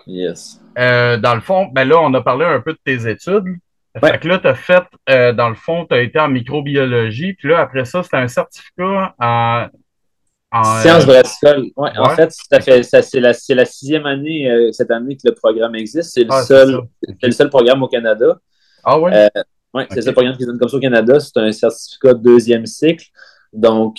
Yes. 0.06 0.62
Euh, 0.78 1.18
dans 1.18 1.36
le 1.36 1.42
fond, 1.42 1.68
ben 1.72 1.88
là, 1.88 2.00
on 2.00 2.14
a 2.14 2.22
parlé 2.22 2.46
un 2.46 2.60
peu 2.60 2.74
de 2.74 2.80
tes 2.84 3.10
études. 3.10 3.58
Fait 4.00 4.20
que 4.20 4.28
là, 4.28 4.40
tu 4.40 4.48
as 4.48 4.56
fait, 4.56 4.84
dans 5.36 5.50
le 5.50 5.56
fond, 5.56 5.86
tu 5.86 5.96
as 5.96 6.02
été 6.02 6.20
en 6.20 6.28
microbiologie, 6.28 7.34
puis 7.34 7.50
là, 7.50 7.60
après 7.60 7.86
ça, 7.86 8.04
c'était 8.04 8.18
un 8.18 8.28
certificat 8.28 9.16
en. 9.20 9.68
En 10.54 10.82
Sciences 10.82 11.06
brassicole. 11.06 11.66
Ouais, 11.76 11.90
En 11.98 12.10
fait, 12.10 12.32
ça 12.32 12.62
fait 12.62 12.84
c'est 12.84 13.20
la, 13.20 13.34
la, 13.50 13.66
sixième 13.66 14.06
année 14.06 14.70
cette 14.72 14.92
année 14.92 15.16
que 15.16 15.28
le 15.28 15.34
programme 15.34 15.76
existe. 15.76 16.12
C'est 16.14 16.24
le, 16.24 16.32
ah, 16.32 16.44
seul, 16.44 16.80
le 17.22 17.32
seul 17.32 17.50
programme 17.50 17.82
au 17.82 17.88
Canada. 17.88 18.40
Ah 18.84 19.00
ouais? 19.00 19.30
oui, 19.74 19.84
c'est 19.90 20.06
le 20.06 20.12
programme 20.12 20.38
qui 20.38 20.46
donne 20.46 20.60
comme 20.60 20.70
ça 20.70 20.78
au 20.78 20.80
Canada. 20.80 21.20
C'est 21.20 21.38
un 21.38 21.52
certificat 21.52 22.14
de 22.14 22.22
deuxième 22.22 22.66
cycle. 22.66 23.06
Donc, 23.52 23.98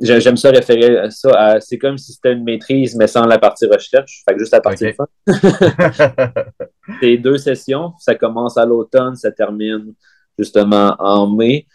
j'aime 0.00 0.36
ça 0.36 0.50
référer 0.50 1.10
ça 1.10 1.30
à. 1.30 1.60
C'est 1.60 1.78
comme 1.78 1.98
si 1.98 2.12
c'était 2.12 2.32
une 2.32 2.44
maîtrise, 2.44 2.94
mais 2.96 3.06
sans 3.06 3.26
la 3.26 3.38
partie 3.38 3.66
recherche. 3.66 4.22
Fait 4.28 4.34
que 4.34 4.40
juste 4.40 4.52
la 4.52 4.60
partie 4.60 4.92
fin. 4.92 5.06
c'est 7.00 7.16
deux 7.16 7.38
sessions. 7.38 7.92
Ça 7.98 8.14
commence 8.14 8.56
à 8.56 8.64
l'automne, 8.64 9.16
ça 9.16 9.30
termine 9.30 9.94
justement 10.38 10.94
en 10.98 11.28
mai. 11.28 11.66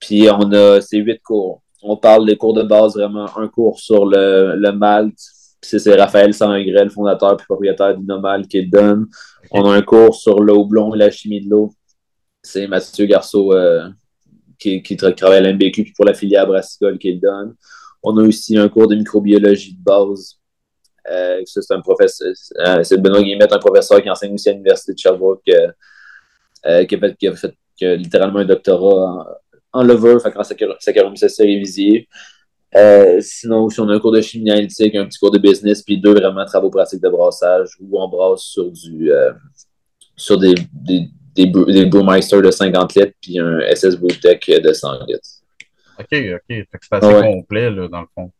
Puis 0.00 0.28
on 0.30 0.52
a 0.52 0.80
ces 0.80 0.98
huit 0.98 1.20
cours. 1.22 1.62
On 1.82 1.96
parle 1.96 2.26
des 2.26 2.36
cours 2.36 2.54
de 2.54 2.62
base, 2.62 2.94
vraiment 2.94 3.26
un 3.36 3.48
cours 3.48 3.80
sur 3.80 4.06
le, 4.06 4.54
le 4.56 4.72
malt. 4.72 5.14
C'est 5.60 5.94
Raphaël 5.94 6.34
Sangrel, 6.34 6.90
fondateur 6.90 7.34
et 7.34 7.44
propriétaire 7.44 7.96
d'Inomal, 7.96 8.46
qui 8.46 8.62
le 8.62 8.68
donne. 8.68 9.06
On 9.50 9.64
a 9.68 9.74
un 9.74 9.82
cours 9.82 10.14
sur 10.14 10.40
l'eau 10.40 10.64
blonde 10.64 10.94
et 10.96 10.98
la 10.98 11.10
chimie 11.10 11.40
de 11.40 11.50
l'eau. 11.50 11.72
C'est 12.42 12.66
Mathieu 12.66 13.06
Garceau 13.06 13.52
euh, 13.52 13.88
qui, 14.58 14.82
qui, 14.82 14.96
travaille 14.96 15.38
à 15.38 15.40
l'MBQ 15.40 15.84
puis 15.84 15.92
pour 15.92 16.04
la 16.04 16.14
filière 16.14 16.46
brassicole 16.46 16.98
qui 16.98 17.12
le 17.12 17.20
donne. 17.20 17.54
On 18.02 18.16
a 18.18 18.22
aussi 18.22 18.56
un 18.56 18.68
cours 18.68 18.88
de 18.88 18.96
microbiologie 18.96 19.74
de 19.74 19.82
base. 19.82 20.38
Euh, 21.10 21.42
c'est 21.44 21.74
un 21.74 21.80
professeur, 21.80 22.32
euh, 22.66 22.82
c'est 22.82 22.98
Benoît 22.98 23.22
Guillemette, 23.22 23.52
un 23.52 23.58
professeur 23.58 24.02
qui 24.02 24.10
enseigne 24.10 24.34
aussi 24.34 24.48
à 24.48 24.52
l'Université 24.52 24.92
de 24.92 24.98
Sherbrooke, 24.98 25.42
qui, 25.44 25.52
a 25.54 26.84
fait, 26.86 27.16
qui, 27.16 27.28
a 27.28 27.34
fait, 27.34 27.54
littéralement 27.80 28.40
un 28.40 28.44
doctorat 28.44 29.41
en, 29.72 29.82
lever, 29.82 30.18
fait 30.20 30.30
grâce 30.30 30.52
à 30.52 30.56
Saccharomyces 30.80 31.28
cerevisiae. 31.28 32.06
Euh, 32.74 33.18
sinon, 33.20 33.68
si 33.68 33.80
on 33.80 33.88
a 33.88 33.94
un 33.94 33.98
cours 33.98 34.12
de 34.12 34.20
chimie 34.20 34.50
analytique, 34.50 34.94
un 34.94 35.04
petit 35.04 35.18
cours 35.18 35.30
de 35.30 35.38
business, 35.38 35.82
puis 35.82 35.98
deux 35.98 36.14
vraiment 36.14 36.44
travaux 36.44 36.70
pratiques 36.70 37.02
de 37.02 37.08
brassage 37.08 37.68
où 37.80 38.00
on 38.00 38.08
brasse 38.08 38.42
sur 38.42 38.70
du 38.70 39.10
sur 40.16 40.38
des, 40.38 40.54
des, 40.72 41.08
des, 41.34 41.46
des 41.46 41.86
Brewmeister 41.86 42.40
de 42.40 42.50
50 42.50 42.94
litres, 42.94 43.12
puis 43.20 43.38
un 43.38 43.60
SS 43.74 43.96
Brewtech 43.96 44.62
de 44.62 44.72
100 44.72 45.06
litres. 45.06 45.28
OK, 45.98 46.06
OK. 46.12 46.40
c'est 46.48 46.92
assez 46.92 47.22
complet, 47.22 47.70
là, 47.70 47.88
dans 47.88 48.00
le 48.00 48.06
fond. 48.14 48.30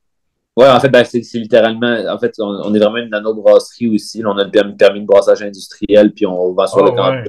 Oui, 0.55 0.67
en 0.67 0.79
fait, 0.81 0.91
ben, 0.91 1.03
c'est 1.05 1.21
littéralement. 1.35 1.97
En 2.11 2.19
fait, 2.19 2.35
on, 2.39 2.75
est 2.75 2.79
vraiment 2.79 2.99
une 2.99 3.09
nano-brasserie 3.09 3.89
aussi. 3.95 4.23
on 4.25 4.37
a 4.37 4.45
le 4.45 4.51
permis, 4.51 5.01
de 5.01 5.07
brassage 5.07 5.43
industriel, 5.43 6.13
puis 6.13 6.27
on 6.27 6.53
vend 6.53 6.67
sur 6.67 6.85
le 6.85 6.93
ah, 6.99 7.25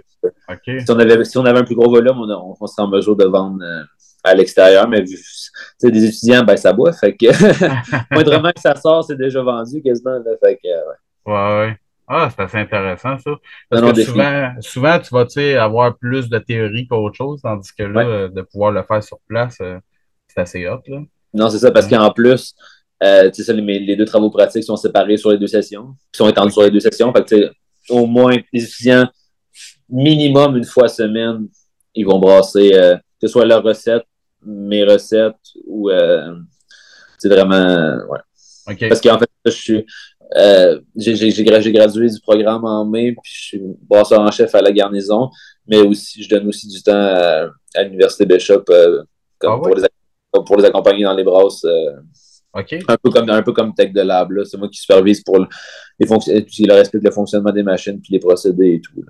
campus. 0.57 0.83
Si, 0.83 0.91
on 0.91 0.99
avait, 0.99 1.23
si 1.23 1.37
on 1.37 1.45
avait 1.45 1.59
un 1.59 1.63
plus 1.63 1.75
gros 1.75 1.89
volume, 1.89 2.17
on, 2.17 2.55
on 2.59 2.67
serait 2.67 2.83
en 2.83 2.89
mesure 2.89 3.15
de 3.15 3.23
vendre 3.23 3.63
euh, 3.63 3.83
à 4.25 4.33
l'extérieur, 4.33 4.89
mais 4.89 5.01
vu 5.01 5.17
des 5.83 6.05
étudiants, 6.05 6.43
ben 6.43 6.57
ça 6.57 6.73
boit. 6.73 6.91
Fait 6.91 7.15
que 7.15 7.27
moindrement 8.13 8.51
que 8.51 8.59
ça 8.59 8.75
sort, 8.75 9.03
c'est 9.05 9.17
déjà 9.17 9.41
vendu 9.41 9.81
quasiment. 9.81 10.19
fait 10.41 10.59
que, 10.61 10.67
ouais. 10.67 11.33
ouais, 11.33 11.67
ouais. 11.67 11.77
Ah, 12.07 12.29
c'est 12.29 12.43
assez 12.43 12.57
intéressant, 12.57 13.17
ça. 13.17 13.31
Parce 13.69 13.93
que 13.93 14.03
souvent, 14.03 14.51
souvent, 14.59 14.99
tu 14.99 15.53
vas 15.53 15.63
avoir 15.63 15.97
plus 15.97 16.29
de 16.29 16.37
théorie 16.39 16.87
qu'autre 16.87 17.15
chose, 17.15 17.41
tandis 17.41 17.73
que 17.73 17.83
là, 17.83 18.27
de 18.27 18.41
pouvoir 18.41 18.71
le 18.71 18.83
faire 18.83 19.01
sur 19.01 19.19
place, 19.27 19.57
euh, 19.61 19.79
c'est 20.27 20.41
assez 20.41 20.67
hot. 20.67 20.81
Là. 20.87 20.99
Non, 21.33 21.49
c'est 21.49 21.59
ça, 21.59 21.71
parce 21.71 21.87
qu'en 21.87 22.11
plus, 22.11 22.55
euh, 23.03 23.31
ça, 23.31 23.53
les, 23.53 23.79
les, 23.79 23.95
deux 23.95 24.05
travaux 24.05 24.29
pratiques 24.29 24.63
sont 24.63 24.77
séparés 24.77 25.17
sur 25.17 25.31
les 25.31 25.37
deux 25.37 25.47
sessions, 25.47 25.95
Ils 26.13 26.17
sont 26.17 26.29
étendus 26.29 26.51
sur 26.51 26.63
les 26.63 26.71
deux 26.71 26.79
sessions. 26.79 27.11
Fait 27.13 27.49
au 27.89 28.05
moins, 28.05 28.37
les 28.53 28.63
étudiants, 28.63 29.07
minimum 29.89 30.57
une 30.57 30.63
fois 30.63 30.87
semaine, 30.87 31.47
ils 31.95 32.05
vont 32.05 32.19
brasser, 32.19 32.73
euh, 32.73 32.95
que 32.95 33.27
ce 33.27 33.27
soit 33.27 33.45
leur 33.45 33.63
recette, 33.63 34.03
mes 34.45 34.83
recettes, 34.83 35.35
ou 35.65 35.89
euh, 35.89 36.33
c'est 37.17 37.29
vraiment. 37.29 37.99
Ouais. 38.09 38.19
Parce 38.87 39.01
qu'en 39.01 39.19
fait, 39.19 39.29
je 39.45 39.51
suis. 39.51 39.85
Euh, 40.35 40.79
j'ai 40.95 41.43
gradué 41.43 42.09
du 42.09 42.19
programme 42.21 42.65
en 42.65 42.85
mai, 42.85 43.11
puis 43.11 43.31
je 43.31 43.43
suis 43.43 43.61
brasseur 43.87 44.21
en 44.21 44.31
chef 44.31 44.55
à 44.55 44.61
la 44.61 44.71
garnison, 44.71 45.29
mais 45.67 45.79
aussi 45.79 46.23
je 46.23 46.29
donne 46.29 46.47
aussi 46.47 46.67
du 46.67 46.81
temps 46.81 46.91
à, 47.75 47.83
l'Université 47.83 48.25
Bishop 48.25 48.63
euh, 48.69 49.03
comme 49.37 49.53
ah 49.53 49.61
pour, 49.61 49.75
les, 49.75 49.87
pour, 50.31 50.57
les, 50.57 50.65
accompagner 50.65 51.03
dans 51.03 51.13
les 51.13 51.23
brasses. 51.23 51.63
Euh, 51.65 51.91
un, 52.53 52.97
peu 52.97 53.09
comme, 53.09 53.29
un 53.29 53.41
peu 53.41 53.51
comme 53.51 53.73
Tech 53.73 53.91
de 53.91 54.01
Lab. 54.01 54.31
C'est 54.43 54.57
moi 54.57 54.69
qui 54.69 54.79
supervise 54.79 55.21
pour 55.23 55.39
le, 55.39 55.47
les 55.99 56.45
qui 56.45 56.65
leur 56.65 56.77
explique 56.77 57.03
le 57.03 57.11
fonctionnement 57.11 57.51
des 57.51 57.63
machines 57.63 57.99
puis 57.99 58.13
les 58.13 58.19
procédés 58.19 58.75
et 58.75 58.81
tout. 58.81 59.03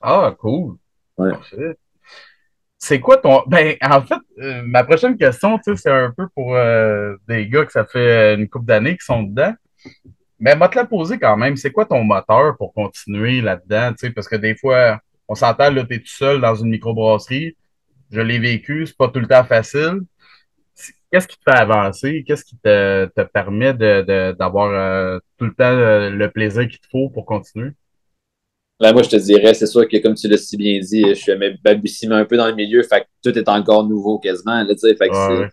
Ah, 0.00 0.34
cool. 0.38 0.76
C'est 2.78 3.00
quoi 3.00 3.16
ton. 3.16 3.42
Ben, 3.46 3.76
en 3.80 4.02
fait, 4.02 4.18
ma 4.64 4.84
prochaine 4.84 5.16
question, 5.16 5.58
c'est 5.62 5.90
un 5.90 6.12
peu 6.14 6.28
pour 6.34 6.54
des 7.26 7.48
gars 7.48 7.64
que 7.64 7.72
ça 7.72 7.84
fait 7.84 8.34
une 8.34 8.48
couple 8.48 8.66
d'années 8.66 8.96
qui 8.96 9.04
sont 9.04 9.22
dedans. 9.22 9.54
Mais 10.38 10.56
moi, 10.56 10.68
te 10.68 10.76
la 10.76 10.84
poser 10.84 11.18
quand 11.18 11.36
même. 11.36 11.56
C'est 11.56 11.70
quoi 11.70 11.86
ton 11.86 12.04
moteur 12.04 12.56
pour 12.58 12.74
continuer 12.74 13.40
là-dedans? 13.40 13.92
Parce 14.14 14.28
que 14.28 14.36
des 14.36 14.54
fois, 14.54 15.00
on 15.28 15.34
s'entend, 15.34 15.70
là, 15.70 15.84
tu 15.84 15.94
es 15.94 15.98
tout 16.00 16.06
seul 16.06 16.40
dans 16.40 16.54
une 16.54 16.68
microbrasserie. 16.68 17.56
Je 18.10 18.20
l'ai 18.20 18.38
vécu, 18.38 18.86
c'est 18.86 18.96
pas 18.96 19.08
tout 19.08 19.20
le 19.20 19.26
temps 19.26 19.44
facile. 19.44 20.00
Qu'est-ce 21.14 21.28
qui 21.28 21.36
te 21.36 21.48
fait 21.48 21.56
avancer? 21.56 22.24
Qu'est-ce 22.26 22.44
qui 22.44 22.56
te, 22.56 23.06
te 23.06 23.20
permet 23.22 23.72
d'avoir 23.72 24.68
de, 24.68 24.74
euh, 24.74 25.20
tout 25.38 25.44
le 25.44 25.54
temps 25.54 25.62
euh, 25.62 26.10
le 26.10 26.28
plaisir 26.28 26.66
qu'il 26.66 26.80
te 26.80 26.88
faut 26.90 27.08
pour 27.08 27.24
continuer? 27.24 27.70
Là, 28.80 28.92
moi, 28.92 29.04
je 29.04 29.10
te 29.10 29.16
dirais, 29.16 29.54
c'est 29.54 29.68
sûr 29.68 29.86
que 29.86 29.96
comme 29.98 30.14
tu 30.14 30.26
l'as 30.26 30.38
si 30.38 30.56
bien 30.56 30.80
dit, 30.80 31.04
je 31.10 31.14
suis 31.14 31.32
balbutiement 31.62 32.16
un 32.16 32.24
peu 32.24 32.36
dans 32.36 32.48
le 32.48 32.56
milieu, 32.56 32.82
fait 32.82 33.02
que 33.02 33.30
tout 33.30 33.38
est 33.38 33.48
encore 33.48 33.86
nouveau 33.86 34.18
quasiment. 34.18 34.64
Là, 34.64 34.74
fait 34.76 34.96
que 34.96 35.48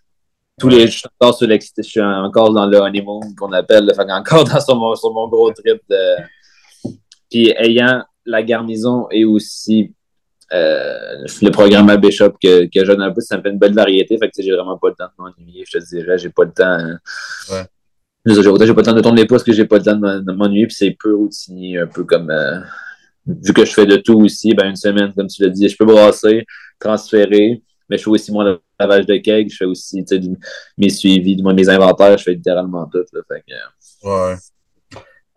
tous 0.59 0.67
les, 0.67 0.87
je 0.87 0.97
suis 0.97 1.07
encore 1.19 1.37
sur 1.37 1.47
je 1.47 1.81
suis 1.83 2.01
encore 2.01 2.51
dans 2.51 2.65
le 2.65 2.79
honeymoon 2.79 3.19
qu'on 3.37 3.51
appelle, 3.51 3.87
fait 3.95 4.11
encore 4.11 4.43
dans 4.51 4.59
sur 4.59 4.75
mon, 4.75 4.95
sur 4.95 5.13
mon 5.13 5.27
gros 5.27 5.51
trip 5.53 5.79
de, 5.87 6.15
puis 7.29 7.53
ayant 7.55 8.03
la 8.25 8.41
garnison 8.41 9.05
et 9.11 9.25
aussi 9.25 9.93
euh, 10.53 11.25
le 11.41 11.49
programme 11.49 11.89
à 11.89 11.97
Bishop 11.97 12.33
que, 12.41 12.65
que 12.65 12.85
je 12.85 12.91
donne 12.91 13.01
un 13.01 13.11
peu, 13.11 13.21
ça 13.21 13.37
me 13.37 13.41
fait 13.41 13.49
une 13.49 13.59
belle 13.59 13.73
variété. 13.73 14.17
Fait 14.17 14.29
que 14.29 14.41
j'ai 14.41 14.51
vraiment 14.51 14.77
pas 14.77 14.89
le 14.89 14.95
temps 14.95 15.05
de 15.05 15.23
m'ennuyer, 15.23 15.63
je 15.65 15.79
te 15.79 15.83
dirais. 15.83 16.17
J'ai 16.17 16.29
pas 16.29 16.43
le 16.43 16.51
temps. 16.51 16.63
Hein. 16.65 16.99
Ouais. 17.49 17.63
J'ai 18.25 18.43
pas 18.43 18.65
le 18.65 18.83
temps 18.83 18.93
de 18.93 19.01
tourner 19.01 19.21
les 19.21 19.27
pouces 19.27 19.43
que 19.43 19.53
j'ai 19.53 19.65
pas 19.65 19.77
le 19.77 19.83
temps 19.83 19.95
de 19.95 20.31
m'ennuyer. 20.31 20.67
Puis 20.67 20.75
c'est 20.75 20.97
peu 20.99 21.15
routinier, 21.15 21.79
un 21.79 21.87
peu 21.87 22.03
comme. 22.03 22.29
Euh, 22.29 22.59
vu 23.25 23.53
que 23.53 23.65
je 23.65 23.73
fais 23.73 23.85
de 23.85 23.97
tout 23.97 24.19
aussi, 24.19 24.53
ben 24.53 24.69
une 24.69 24.75
semaine, 24.75 25.13
comme 25.13 25.27
tu 25.27 25.43
l'as 25.43 25.49
dit, 25.49 25.69
je 25.69 25.77
peux 25.77 25.85
brasser, 25.85 26.45
transférer, 26.79 27.61
mais 27.89 27.97
je 27.97 28.03
fais 28.03 28.09
aussi 28.09 28.31
mon 28.31 28.57
lavage 28.79 29.05
de 29.05 29.17
keg, 29.17 29.49
je 29.49 29.57
fais 29.57 29.65
aussi 29.65 30.03
mes 30.77 30.89
suivis, 30.89 31.41
mes 31.41 31.69
inventaires, 31.69 32.17
je 32.17 32.23
fais 32.23 32.33
littéralement 32.33 32.89
tout. 32.91 33.05
ouais. 34.03 34.35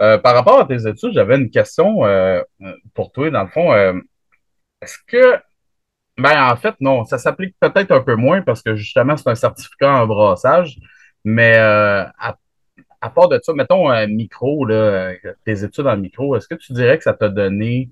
Euh, 0.00 0.18
par 0.18 0.34
rapport 0.34 0.58
à 0.58 0.66
tes 0.66 0.88
études, 0.88 1.12
j'avais 1.12 1.36
une 1.36 1.50
question 1.50 2.04
euh, 2.04 2.42
pour 2.94 3.12
toi, 3.12 3.30
dans 3.30 3.42
le 3.42 3.48
fond. 3.48 3.72
Euh, 3.72 3.92
est-ce 4.84 4.98
que, 5.06 5.38
ben 6.18 6.52
en 6.52 6.56
fait, 6.56 6.74
non, 6.80 7.04
ça 7.04 7.18
s'applique 7.18 7.56
peut-être 7.60 7.90
un 7.90 8.00
peu 8.00 8.14
moins 8.16 8.42
parce 8.42 8.62
que 8.62 8.76
justement, 8.76 9.16
c'est 9.16 9.28
un 9.28 9.34
certificat 9.34 10.02
en 10.02 10.06
brassage, 10.06 10.78
mais 11.24 11.56
à, 11.56 12.36
part 13.14 13.28
de 13.28 13.38
ça, 13.42 13.52
mettons 13.52 13.90
un 13.90 14.06
micro, 14.06 14.64
là, 14.64 15.12
tes 15.44 15.64
études 15.64 15.86
en 15.86 15.96
micro, 15.96 16.36
est-ce 16.36 16.48
que 16.48 16.54
tu 16.54 16.72
dirais 16.72 16.96
que 16.98 17.04
ça 17.04 17.14
t'a 17.14 17.28
donné 17.28 17.90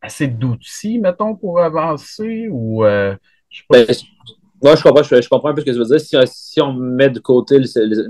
assez 0.00 0.28
d'outils, 0.28 0.98
mettons, 0.98 1.34
pour 1.34 1.60
avancer 1.60 2.48
ou 2.50 2.84
euh, 2.84 3.14
je 3.50 3.58
sais 3.58 3.64
pas. 3.68 3.84
Ben, 3.84 3.94
moi, 4.60 4.74
je 4.74 4.82
comprends, 4.82 5.02
je, 5.02 5.28
comprends 5.28 5.50
un 5.50 5.54
peu 5.54 5.60
ce 5.60 5.66
que 5.66 5.70
tu 5.70 5.78
veux 5.78 5.84
dire. 5.84 6.00
Si, 6.00 6.16
si 6.26 6.60
on 6.60 6.72
met 6.72 7.10
de 7.10 7.20
côté 7.20 7.60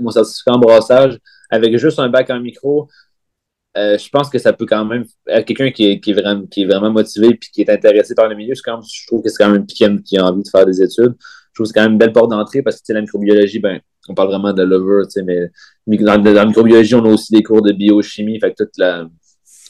mon 0.01 0.09
certificat 0.09 0.53
en 0.53 0.59
brassage 0.59 1.19
avec 1.51 1.77
juste 1.77 1.99
un 1.99 2.09
bac 2.09 2.29
en 2.31 2.39
micro, 2.39 2.89
euh, 3.77 3.97
je 3.97 4.09
pense 4.09 4.29
que 4.29 4.39
ça 4.39 4.53
peut 4.53 4.65
quand 4.65 4.83
même. 4.85 5.05
Quelqu'un 5.45 5.71
qui 5.71 5.85
est, 5.85 5.99
qui, 5.99 6.11
est 6.11 6.13
vraiment, 6.13 6.45
qui 6.47 6.63
est 6.63 6.65
vraiment 6.65 6.91
motivé 6.91 7.27
et 7.27 7.37
qui 7.37 7.61
est 7.61 7.69
intéressé 7.69 8.15
par 8.15 8.27
le 8.27 8.35
milieu, 8.35 8.55
je, 8.55 8.61
trouve 9.07 9.21
que 9.21 9.29
c'est 9.29 9.43
quand 9.43 9.51
même 9.51 9.65
un 9.81 9.97
qui 9.97 10.17
a 10.17 10.25
envie 10.25 10.43
de 10.43 10.49
faire 10.49 10.65
des 10.65 10.81
études. 10.81 11.15
Je 11.19 11.53
trouve 11.53 11.65
que 11.65 11.67
c'est 11.67 11.73
quand 11.73 11.83
même 11.83 11.93
une 11.93 11.97
belle 11.97 12.13
porte 12.13 12.31
d'entrée 12.31 12.61
parce 12.61 12.81
que 12.81 12.93
la 12.93 13.01
microbiologie, 13.01 13.59
ben, 13.59 13.79
on 14.07 14.15
parle 14.15 14.29
vraiment 14.29 14.53
de 14.53 14.63
lover, 14.63 15.03
mais 15.23 15.51
dans, 15.97 16.21
la 16.21 16.45
microbiologie, 16.45 16.95
on 16.95 17.05
a 17.05 17.09
aussi 17.09 17.31
des 17.31 17.43
cours 17.43 17.61
de 17.61 17.71
biochimie, 17.71 18.39
fait 18.39 18.51
que 18.51 18.63
toute 18.63 18.77
la 18.77 19.07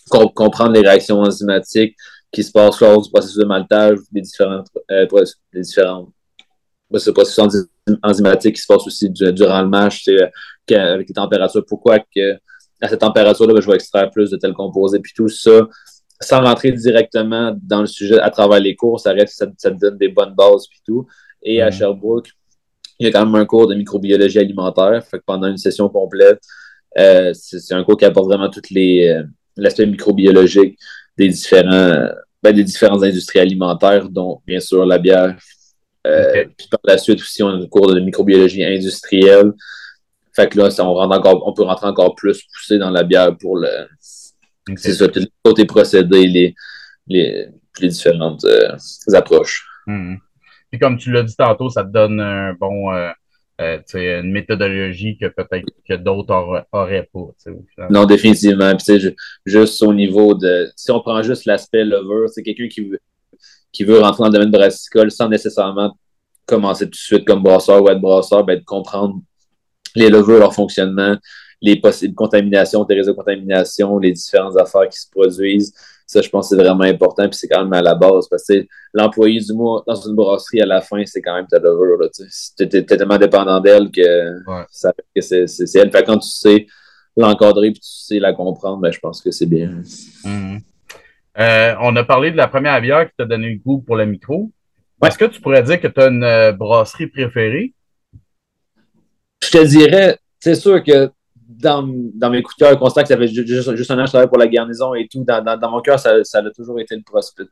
comprendre 0.10 0.72
les 0.72 0.82
réactions 0.82 1.20
enzymatiques 1.20 1.96
qui 2.32 2.44
se 2.44 2.52
passent 2.52 2.80
lors 2.80 3.02
du 3.02 3.10
processus 3.12 3.38
de 3.38 3.46
maltage, 3.46 3.98
des 4.12 4.22
différentes, 4.22 4.68
euh, 4.92 5.06
des 5.54 5.62
différentes 5.62 6.10
processus 6.90 7.40
enzymatiques 8.02 8.56
qui 8.56 8.62
se 8.62 8.68
passent 8.68 8.88
aussi 8.88 9.10
durant 9.10 9.62
le 9.62 9.68
match, 9.68 10.08
avec 10.72 11.10
les 11.10 11.14
températures. 11.14 11.66
Pourquoi 11.68 12.00
que 12.00 12.40
à 12.82 12.88
cette 12.88 13.00
température-là, 13.00 13.54
ben, 13.54 13.62
je 13.62 13.68
vais 13.68 13.76
extraire 13.76 14.10
plus 14.10 14.30
de 14.30 14.38
tels 14.38 14.54
composés, 14.54 15.00
puis 15.00 15.14
tout 15.16 15.28
ça, 15.28 15.68
sans 16.22 16.42
rentrer 16.42 16.72
directement 16.72 17.56
dans 17.62 17.82
le 17.82 17.88
sujet 17.88 18.20
à 18.20 18.30
travers 18.30 18.60
les 18.60 18.76
cours, 18.76 19.00
ça 19.00 19.12
reste, 19.12 19.38
ça, 19.38 19.48
ça 19.58 19.72
te 19.72 19.78
donne 19.80 19.98
des 19.98 20.10
bonnes 20.10 20.34
bases, 20.36 20.68
puis 20.68 20.80
tout. 20.86 21.08
Et 21.42 21.62
à 21.62 21.70
mm-hmm. 21.70 21.74
Sherbrooke, 21.74 22.30
il 23.00 23.06
y 23.06 23.10
a 23.10 23.12
quand 23.12 23.26
même 23.26 23.36
un 23.36 23.46
cours 23.46 23.68
de 23.68 23.76
microbiologie 23.76 24.40
alimentaire. 24.40 25.04
Fait 25.06 25.20
que 25.20 25.24
pendant 25.26 25.48
une 25.48 25.58
session 25.58 25.88
complète, 25.88 26.42
euh, 26.98 27.32
c'est 27.34 27.74
un 27.74 27.84
cours 27.84 27.98
qui 27.98 28.06
apporte 28.06 28.28
vraiment 28.28 28.50
toutes 28.50 28.70
les, 28.72 29.08
euh, 29.08 29.24
l'aspect 29.56 29.86
microbiologique 29.86 30.78
des 31.18 31.30
différents 31.30 32.10
ben, 32.42 32.54
des 32.54 32.64
différentes 32.64 33.04
industries 33.04 33.40
alimentaires, 33.40 34.10
dont 34.10 34.42
bien 34.48 34.60
sûr 34.60 34.86
la 34.86 34.98
bière. 34.98 35.36
Euh, 36.08 36.46
puis 36.58 36.68
par 36.72 36.80
la 36.86 36.98
suite 36.98 37.20
aussi, 37.20 37.44
on 37.44 37.50
a 37.50 37.56
un 37.56 37.68
cours 37.68 37.94
de 37.94 38.00
microbiologie 38.00 38.64
industrielle. 38.64 39.52
Fait 40.36 40.50
que 40.50 40.58
là, 40.58 40.70
on, 40.80 40.94
rentre 40.94 41.18
encore, 41.18 41.48
on 41.48 41.54
peut 41.54 41.64
rentrer 41.64 41.88
encore 41.88 42.16
plus 42.16 42.44
poussé 42.54 42.78
dans 42.78 42.92
la 42.92 43.04
bière 43.04 43.36
pour 43.38 43.58
le. 43.58 43.70
C'est 44.76 44.94
ça, 44.94 45.08
côté 45.44 45.66
procédés, 45.66 46.28
les, 46.28 46.56
les, 47.08 47.48
les 47.82 47.88
différentes 47.88 48.46
euh, 48.46 48.76
approches. 49.14 49.66
Hmm. 49.88 50.16
Puis 50.72 50.80
comme 50.80 50.98
tu 50.98 51.12
l'as 51.12 51.24
dit 51.24 51.36
tantôt, 51.36 51.70
ça 51.70 51.84
te 51.84 51.90
donne 51.90 52.20
un 52.20 52.54
bon, 52.54 52.94
euh, 52.94 53.10
euh, 53.60 53.80
une 53.94 54.32
méthodologie 54.32 55.18
que 55.18 55.26
peut-être 55.28 55.66
que 55.88 55.96
d'autres 55.96 56.66
auraient 56.72 57.10
pas. 57.12 57.30
Non, 57.90 58.06
définitivement. 58.06 58.74
Puis, 58.76 59.14
juste 59.46 59.84
au 59.84 59.94
niveau 59.94 60.34
de. 60.34 60.72
Si 60.76 60.92
on 60.92 61.02
prend 61.02 61.22
juste 61.24 61.46
l'aspect 61.46 61.84
lover, 61.84 62.28
c'est 62.28 62.44
quelqu'un 62.44 62.68
qui 62.68 62.82
veut, 62.88 63.00
qui 63.74 63.84
veut 63.84 64.00
rentrer 64.00 64.24
dans 64.24 64.28
le 64.28 64.34
domaine 64.34 64.52
brassicole 64.52 65.12
sans 65.12 65.28
nécessairement 65.28 65.98
commencer 66.46 66.86
tout 66.86 66.92
de 66.92 66.96
suite 66.96 67.26
comme 67.26 67.44
brasseur 67.44 67.84
ou 67.84 67.90
être 67.90 68.00
brasseur, 68.00 68.46
ben, 68.46 68.60
de 68.60 68.64
comprendre 68.64 69.20
les 69.96 70.10
levures, 70.10 70.40
leur 70.40 70.54
fonctionnement, 70.54 71.16
les 71.62 71.80
possibles 71.80 72.16
contaminations, 72.16 72.86
les 72.90 72.96
réseaux 72.96 73.12
de 73.12 73.18
contamination, 73.18 73.98
les 74.00 74.12
différentes 74.12 74.58
affaires 74.58 74.88
qui 74.90 75.00
se 75.00 75.10
produisent. 75.10 75.74
Ça, 76.06 76.22
je 76.22 76.30
pense 76.30 76.50
que 76.50 76.56
c'est 76.56 76.62
vraiment 76.62 76.86
important, 76.86 77.30
puis 77.30 77.38
c'est 77.38 77.48
quand 77.48 77.64
même 77.64 77.74
à 77.74 77.82
la 77.82 77.94
base, 77.94 78.28
parce 78.30 78.48
que 78.48 78.66
l'employé 78.94 79.40
du 79.40 79.54
mois 79.54 79.84
dans 79.86 79.96
une 79.96 80.16
brasserie, 80.16 80.62
à 80.62 80.66
la 80.66 80.82
fin, 80.82 81.04
c'est 81.06 81.22
quand 81.22 81.36
même 81.36 81.46
ta 81.46 81.60
lover. 81.60 82.08
Tu 82.58 82.64
es, 82.64 82.84
tellement 82.84 83.18
dépendant 83.18 83.60
d'elle 83.60 83.92
que, 83.92 84.40
ça, 84.72 84.92
que 85.16 85.22
c'est, 85.22 85.46
elle. 85.76 85.92
Fait 85.92 86.04
quand 86.04 86.18
tu 86.18 86.30
sais 86.30 86.66
l'encadrer 87.16 87.72
puis 87.72 87.82
tu 87.82 87.90
sais 87.92 88.20
la 88.20 88.34
comprendre, 88.34 88.78
ben, 88.78 88.92
je 88.92 89.00
pense 89.00 89.22
que 89.22 89.30
c'est 89.30 89.46
bien. 89.46 89.82
Mm-hmm. 90.24 90.62
Euh, 91.40 91.76
on 91.82 91.96
a 91.96 92.04
parlé 92.04 92.32
de 92.32 92.38
la 92.38 92.48
première 92.48 92.82
bière 92.82 93.08
qui 93.08 93.16
t'a 93.18 93.26
donné 93.26 93.50
le 93.50 93.60
goût 93.60 93.80
pour 93.80 93.96
le 93.96 94.06
micro. 94.06 94.50
Est-ce 95.06 95.18
que 95.18 95.26
tu 95.26 95.40
pourrais 95.40 95.64
dire 95.64 95.80
que 95.80 95.88
tu 95.88 96.02
as 96.02 96.08
une 96.08 96.24
euh, 96.24 96.52
brasserie 96.52 97.08
préférée? 97.08 97.74
Je 99.42 99.50
te 99.50 99.66
dirais, 99.66 100.18
c'est 100.40 100.56
sûr 100.56 100.84
que 100.84 101.12
dans, 101.50 101.84
dans, 102.14 102.30
mes 102.30 102.42
coups 102.44 102.58
de 102.58 102.66
cœur, 102.66 102.80
constat 102.80 103.02
que 103.04 103.10
ça 103.10 103.18
fait 103.18 103.28
juste, 103.28 103.48
juste, 103.48 103.92
un 103.92 103.98
an 103.98 104.02
que 104.02 104.06
je 104.06 104.12
travaille 104.12 104.30
pour 104.30 104.38
la 104.38 104.48
garnison 104.48 104.94
et 104.94 105.08
tout. 105.08 105.24
Dans, 105.24 105.44
dans, 105.44 105.72
mon 105.72 105.82
cœur, 105.82 106.00
ça, 106.00 106.24
ça, 106.24 106.40
a 106.40 106.50
toujours 106.52 106.80
été 106.80 106.96
le 106.96 107.02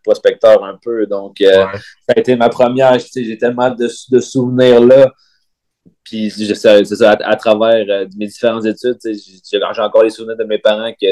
prospecteur 0.03 0.63
un 0.63 0.77
peu. 0.81 1.05
Donc, 1.07 1.41
euh, 1.41 1.65
ça 2.07 2.13
a 2.15 2.19
été 2.19 2.35
ma 2.35 2.49
première. 2.49 2.97
J'ai 2.99 3.37
tellement 3.37 3.71
de, 3.71 3.89
de 4.11 4.19
souvenirs 4.19 4.79
là. 4.81 5.11
Puis, 6.03 6.31
c'est 6.31 6.55
ça, 6.55 7.11
à, 7.11 7.35
travers 7.35 7.85
euh, 7.89 8.05
mes 8.17 8.27
différentes 8.27 8.65
études, 8.65 8.97
j'ai 9.03 9.61
encore 9.63 10.03
les 10.03 10.09
souvenirs 10.09 10.37
de 10.37 10.45
mes 10.45 10.59
parents 10.59 10.91
que 10.91 11.07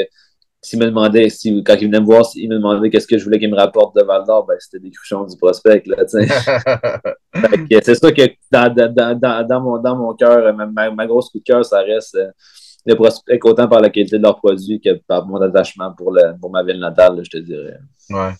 s'ils 0.66 0.80
me 0.80 0.86
demandaient, 0.86 1.28
si, 1.28 1.62
quand 1.62 1.76
ils 1.80 1.86
venaient 1.86 2.00
me 2.00 2.06
voir, 2.06 2.26
ils 2.34 2.48
me 2.48 2.56
demandaient 2.56 2.90
qu'est-ce 2.90 3.06
que 3.06 3.16
je 3.16 3.24
voulais 3.24 3.38
qu'ils 3.38 3.50
me 3.50 3.56
rapportent 3.56 3.94
de 3.94 4.02
Val 4.02 4.24
d'Or, 4.26 4.44
ben, 4.46 4.56
c'était 4.58 4.80
des 4.80 4.90
cruchons 4.90 5.24
du 5.24 5.36
prospect. 5.36 5.84
c'est 7.82 7.94
ça 7.94 8.12
que 8.12 8.22
dans, 8.50 8.74
dans, 8.74 9.16
dans, 9.16 9.46
dans, 9.46 9.60
mon, 9.60 9.78
dans 9.78 9.96
mon 9.96 10.12
cœur, 10.14 10.52
ma, 10.54 10.90
ma, 10.90 11.06
grosse 11.06 11.30
coup 11.30 11.38
de 11.38 11.44
cœur, 11.44 11.64
ça 11.64 11.82
reste 11.82 12.16
euh, 12.16 12.32
le 12.84 12.96
prospect 12.96 13.38
autant 13.44 13.68
par 13.68 13.80
la 13.80 13.90
qualité 13.90 14.18
de 14.18 14.22
leurs 14.24 14.40
produits 14.40 14.80
que 14.80 14.94
par 15.06 15.24
mon 15.24 15.40
attachement 15.40 15.92
pour, 15.92 16.10
le, 16.10 16.36
pour 16.40 16.50
ma 16.50 16.64
ville 16.64 16.80
natale, 16.80 17.20
je 17.22 17.30
te 17.30 17.38
dirais. 17.38 17.78
Ouais. 18.10 18.32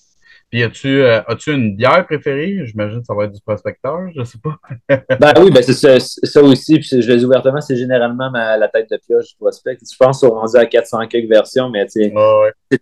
Puis 0.50 0.62
as-tu 0.62 1.02
euh, 1.02 1.20
as-tu 1.26 1.52
une 1.52 1.74
bière 1.74 2.06
préférée? 2.06 2.60
J'imagine 2.64 3.00
que 3.00 3.06
ça 3.06 3.14
va 3.14 3.24
être 3.24 3.32
du 3.32 3.40
prospecteur, 3.40 4.08
je 4.14 4.22
sais 4.22 4.38
pas. 4.38 4.56
ben 5.18 5.32
oui, 5.42 5.50
ben 5.50 5.62
c'est 5.62 5.72
ça, 5.72 5.98
ça, 5.98 6.40
aussi. 6.40 6.78
Puis 6.78 7.02
je 7.02 7.08
le 7.08 7.16
dis 7.16 7.24
ouvertement, 7.24 7.60
c'est 7.60 7.76
généralement 7.76 8.30
la 8.30 8.68
tête 8.68 8.88
de 8.88 8.96
pioche 8.96 9.30
du 9.30 9.36
prospect. 9.36 9.76
Je 9.80 9.96
pense 9.98 10.20
qu'on 10.20 10.30
rendu 10.30 10.56
à 10.56 10.66
400 10.66 11.08
quelques 11.08 11.28
versions, 11.28 11.68
mais 11.68 11.86
tu 11.86 12.12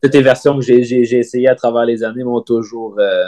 toutes 0.02 0.14
les 0.14 0.22
versions 0.22 0.58
que 0.58 0.62
j'ai 0.62 1.18
essayées 1.18 1.48
à 1.48 1.54
travers 1.54 1.86
les 1.86 2.04
années 2.04 2.22
m'ont 2.22 2.42
toujours 2.42 2.96
euh, 2.98 3.24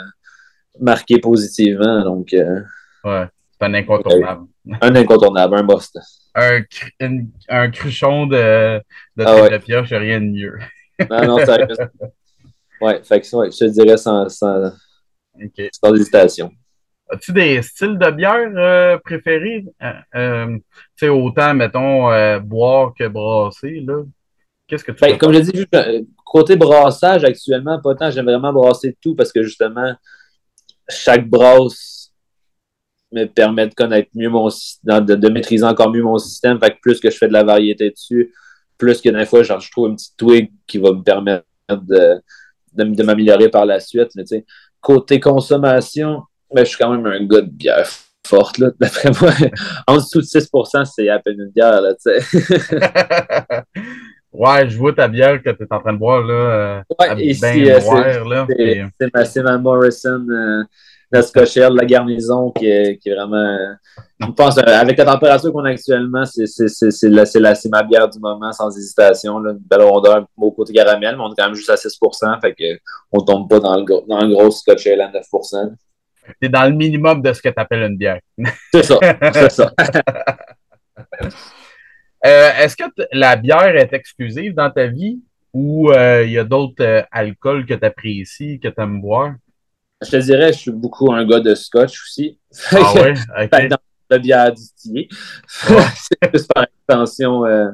marqué 0.80 1.18
positivement. 1.18 2.04
Donc, 2.04 2.34
euh, 2.34 2.60
ouais, 3.04 3.26
c'est 3.52 3.66
un 3.66 3.72
incontournable. 3.72 4.46
Un 4.82 4.96
incontournable, 4.96 5.56
un 5.56 5.62
must. 5.62 5.98
Un, 6.34 6.60
un, 7.48 7.70
cruchon 7.70 8.26
de, 8.26 8.78
de 9.16 9.24
ah 9.24 9.34
tête 9.48 9.52
de 9.52 9.58
pioche, 9.58 9.88
rien 9.92 10.20
de 10.20 10.26
mieux. 10.26 10.58
non, 11.10 11.24
non, 11.24 11.46
ça 11.46 11.56
Ouais, 12.80 13.02
fait 13.02 13.20
que, 13.20 13.36
ouais, 13.36 13.50
je 13.50 13.58
te 13.58 13.64
dirais 13.66 13.96
sans, 13.96 14.28
sans, 14.28 14.72
sans 15.72 15.94
hésitation. 15.94 16.50
As-tu 17.08 17.32
des 17.32 17.62
styles 17.62 17.98
de 17.98 18.10
bière 18.10 18.50
euh, 18.56 18.98
préférés? 18.98 19.64
Euh, 19.82 19.92
euh, 20.16 20.58
tu 20.96 21.06
sais, 21.06 21.08
autant, 21.08 21.54
mettons, 21.54 22.08
boire 22.40 22.92
que 22.98 23.06
brasser, 23.06 23.80
là. 23.80 24.02
Qu'est-ce 24.66 24.82
que 24.82 24.90
tu 24.90 25.00
ben, 25.00 25.16
Comme 25.16 25.32
je 25.32 25.38
dis, 25.38 25.66
côté 26.24 26.56
brassage, 26.56 27.22
actuellement, 27.22 27.80
pas 27.80 27.94
tant, 27.94 28.10
j'aime 28.10 28.24
vraiment 28.24 28.52
brasser 28.52 28.96
tout 29.00 29.14
parce 29.14 29.32
que 29.32 29.44
justement, 29.44 29.94
chaque 30.88 31.28
brasse 31.28 32.12
me 33.12 33.26
permet 33.26 33.68
de 33.68 33.74
connaître 33.74 34.10
mieux 34.14 34.28
mon 34.28 34.50
système, 34.50 35.04
de, 35.04 35.14
de, 35.14 35.28
maîtriser 35.28 35.64
encore 35.64 35.92
mieux 35.92 36.02
mon 36.02 36.18
système. 36.18 36.58
Fait 36.58 36.72
que 36.72 36.80
plus 36.80 36.98
que 36.98 37.10
je 37.10 37.16
fais 37.16 37.28
de 37.28 37.32
la 37.32 37.44
variété 37.44 37.90
dessus, 37.90 38.34
plus 38.76 39.00
que 39.00 39.08
des 39.08 39.26
fois, 39.26 39.44
genre, 39.44 39.60
je 39.60 39.70
trouve 39.70 39.90
un 39.90 39.94
petit 39.94 40.16
twig 40.16 40.52
qui 40.66 40.78
va 40.78 40.92
me 40.92 41.02
permettre 41.02 41.44
de, 41.70 42.20
de, 42.76 43.02
m'améliorer 43.02 43.48
par 43.48 43.66
la 43.66 43.80
suite. 43.80 44.10
Mais, 44.14 44.24
côté 44.80 45.20
consommation, 45.20 46.22
ben, 46.54 46.64
je 46.64 46.70
suis 46.70 46.78
quand 46.78 46.90
même 46.90 47.06
un 47.06 47.24
gars 47.24 47.40
de 47.40 47.50
bière 47.50 47.88
forte. 48.26 48.58
Là. 48.58 48.70
D'après 48.78 49.10
moi, 49.20 49.32
en 49.86 49.96
dessous 49.96 50.20
de 50.20 50.26
6% 50.26 50.84
c'est 50.84 51.08
à 51.08 51.18
peine 51.18 51.40
une 51.40 51.50
bière. 51.50 51.80
Là, 51.80 51.94
ouais, 54.32 54.68
je 54.68 54.76
vois 54.76 54.92
ta 54.92 55.08
bière 55.08 55.42
que 55.42 55.50
tu 55.50 55.62
es 55.62 55.66
en 55.70 55.80
train 55.80 55.92
de 55.92 55.98
boire. 55.98 56.22
Là, 56.22 56.82
ouais, 56.98 57.24
ici, 57.24 57.70
euh, 57.70 57.80
c'est 59.24 59.42
ma, 59.42 59.58
Morrison. 59.58 60.26
Euh, 60.28 60.62
la 61.10 61.22
Scochelle, 61.22 61.72
la 61.72 61.84
garnison, 61.84 62.50
qui 62.50 62.66
est, 62.66 62.98
qui 62.98 63.08
est 63.08 63.14
vraiment. 63.14 63.56
Je 64.18 64.26
pense, 64.28 64.58
euh, 64.58 64.62
avec 64.66 64.98
la 64.98 65.04
température 65.04 65.52
qu'on 65.52 65.64
a 65.64 65.70
actuellement, 65.70 66.24
c'est 66.24 67.68
ma 67.70 67.82
bière 67.82 68.08
du 68.08 68.18
moment, 68.18 68.52
sans 68.52 68.76
hésitation. 68.76 69.38
Là. 69.38 69.52
Une 69.52 69.58
belle 69.58 69.82
rondeur, 69.82 70.26
au 70.36 70.50
côté 70.50 70.72
caramel, 70.72 71.16
mais 71.16 71.22
on 71.22 71.32
est 71.32 71.36
quand 71.36 71.46
même 71.46 71.54
juste 71.54 71.70
à 71.70 71.76
6 71.76 71.98
fait 72.40 72.54
qu'on 73.10 73.20
ne 73.20 73.26
tombe 73.26 73.48
pas 73.48 73.60
dans 73.60 73.76
le, 73.76 73.84
dans 74.08 74.20
le 74.20 74.34
gros 74.34 74.50
Scochelle 74.50 75.00
à 75.00 75.10
9% 75.10 75.72
C'est 76.42 76.48
dans 76.48 76.64
le 76.64 76.74
minimum 76.74 77.22
de 77.22 77.32
ce 77.32 77.40
que 77.40 77.48
tu 77.48 77.60
appelles 77.60 77.84
une 77.84 77.96
bière. 77.96 78.20
C'est 78.72 78.82
ça, 78.82 78.98
c'est 79.32 79.50
ça. 79.50 79.72
Euh, 82.24 82.50
est-ce 82.58 82.74
que 82.74 82.84
la 83.12 83.36
bière 83.36 83.76
est 83.76 83.92
exclusive 83.92 84.54
dans 84.54 84.70
ta 84.70 84.86
vie 84.86 85.20
ou 85.52 85.92
euh, 85.92 86.24
il 86.24 86.32
y 86.32 86.38
a 86.38 86.44
d'autres 86.44 87.06
alcools 87.12 87.66
que 87.66 87.74
tu 87.74 87.84
apprécies, 87.84 88.58
que 88.58 88.66
tu 88.66 88.80
aimes 88.80 89.00
boire? 89.00 89.34
Je 90.04 90.10
te 90.10 90.16
dirais, 90.16 90.52
je 90.52 90.58
suis 90.58 90.70
beaucoup 90.70 91.12
un 91.12 91.24
gars 91.24 91.40
de 91.40 91.54
scotch 91.54 92.02
aussi. 92.02 92.38
Ah 92.70 92.92
ouais? 92.94 93.14
Okay. 93.44 93.68
Dans 93.68 93.78
la 94.10 94.18
bière 94.18 94.52
distillée. 94.52 95.08
c'est 95.48 96.30
plus 96.30 96.46
par 96.46 96.64
extension. 96.64 97.44
Euh, 97.44 97.70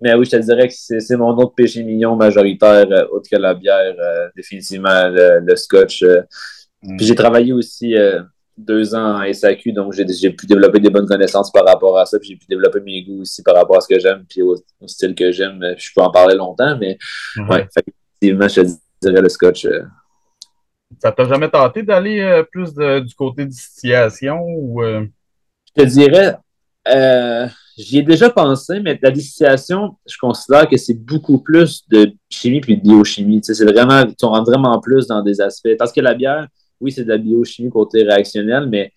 mais 0.00 0.14
oui, 0.14 0.26
je 0.26 0.32
te 0.32 0.36
dirais 0.36 0.68
que 0.68 0.74
c'est 0.74 1.16
mon 1.16 1.30
autre 1.36 1.54
péché 1.54 1.82
mignon 1.82 2.16
majoritaire, 2.16 2.86
euh, 2.90 3.06
autre 3.10 3.28
que 3.30 3.36
la 3.36 3.54
bière, 3.54 3.94
euh, 3.98 4.28
définitivement 4.36 5.08
le, 5.08 5.56
scotch. 5.56 6.04
Mm. 6.82 6.96
Puis 6.96 7.06
j'ai 7.06 7.14
travaillé 7.14 7.52
aussi 7.52 7.94
deux 8.56 8.94
ans 8.94 9.22
en 9.22 9.32
SAQ, 9.32 9.72
donc 9.72 9.94
j'ai 9.94 10.30
pu 10.30 10.46
développer 10.46 10.78
des 10.78 10.90
bonnes 10.90 11.08
connaissances 11.08 11.50
par 11.50 11.64
rapport 11.64 11.98
à 11.98 12.04
ça, 12.04 12.18
puis 12.18 12.28
j'ai 12.28 12.36
pu 12.36 12.46
développer 12.46 12.80
mes 12.80 13.02
goûts 13.02 13.22
aussi 13.22 13.42
par 13.42 13.54
rapport 13.54 13.78
à 13.78 13.80
ce 13.80 13.88
que 13.88 13.98
j'aime, 13.98 14.24
puis 14.28 14.42
au, 14.42 14.54
style 14.86 15.14
que 15.14 15.32
j'aime. 15.32 15.60
Je 15.78 15.90
peux 15.96 16.02
en 16.02 16.10
parler 16.10 16.36
longtemps, 16.36 16.76
mais 16.78 16.98
mm-hmm. 17.36 17.50
ouais, 17.50 17.66
effectivement, 17.66 18.48
je 18.48 18.60
te 18.60 19.08
dirais 19.08 19.22
le 19.22 19.28
scotch. 19.30 19.66
Ça 21.00 21.12
t'a 21.12 21.24
jamais 21.26 21.50
tenté 21.50 21.82
d'aller 21.82 22.20
euh, 22.20 22.42
plus 22.42 22.74
du 22.74 23.14
côté 23.14 23.46
distillation 23.46 24.40
ou. 24.42 24.82
Euh? 24.82 25.06
Je 25.76 25.82
te 25.82 25.88
dirais, 25.88 26.36
euh, 26.88 27.48
j'y 27.76 27.98
ai 27.98 28.02
déjà 28.02 28.30
pensé, 28.30 28.80
mais 28.80 28.98
la 29.02 29.10
distillation, 29.10 29.96
je 30.06 30.16
considère 30.18 30.68
que 30.68 30.76
c'est 30.76 30.94
beaucoup 30.94 31.38
plus 31.38 31.88
de 31.88 32.12
chimie 32.28 32.60
puis 32.60 32.76
de 32.76 32.82
biochimie. 32.82 33.40
Tu 33.40 33.54
c'est 33.54 33.64
vraiment, 33.64 34.04
tu 34.06 34.24
rentres 34.24 34.50
vraiment 34.50 34.80
plus 34.80 35.06
dans 35.06 35.22
des 35.22 35.40
aspects. 35.40 35.76
Parce 35.78 35.92
que 35.92 36.00
la 36.00 36.14
bière, 36.14 36.46
oui, 36.80 36.92
c'est 36.92 37.04
de 37.04 37.08
la 37.08 37.18
biochimie 37.18 37.70
côté 37.70 38.02
réactionnel, 38.02 38.66
mais 38.68 38.92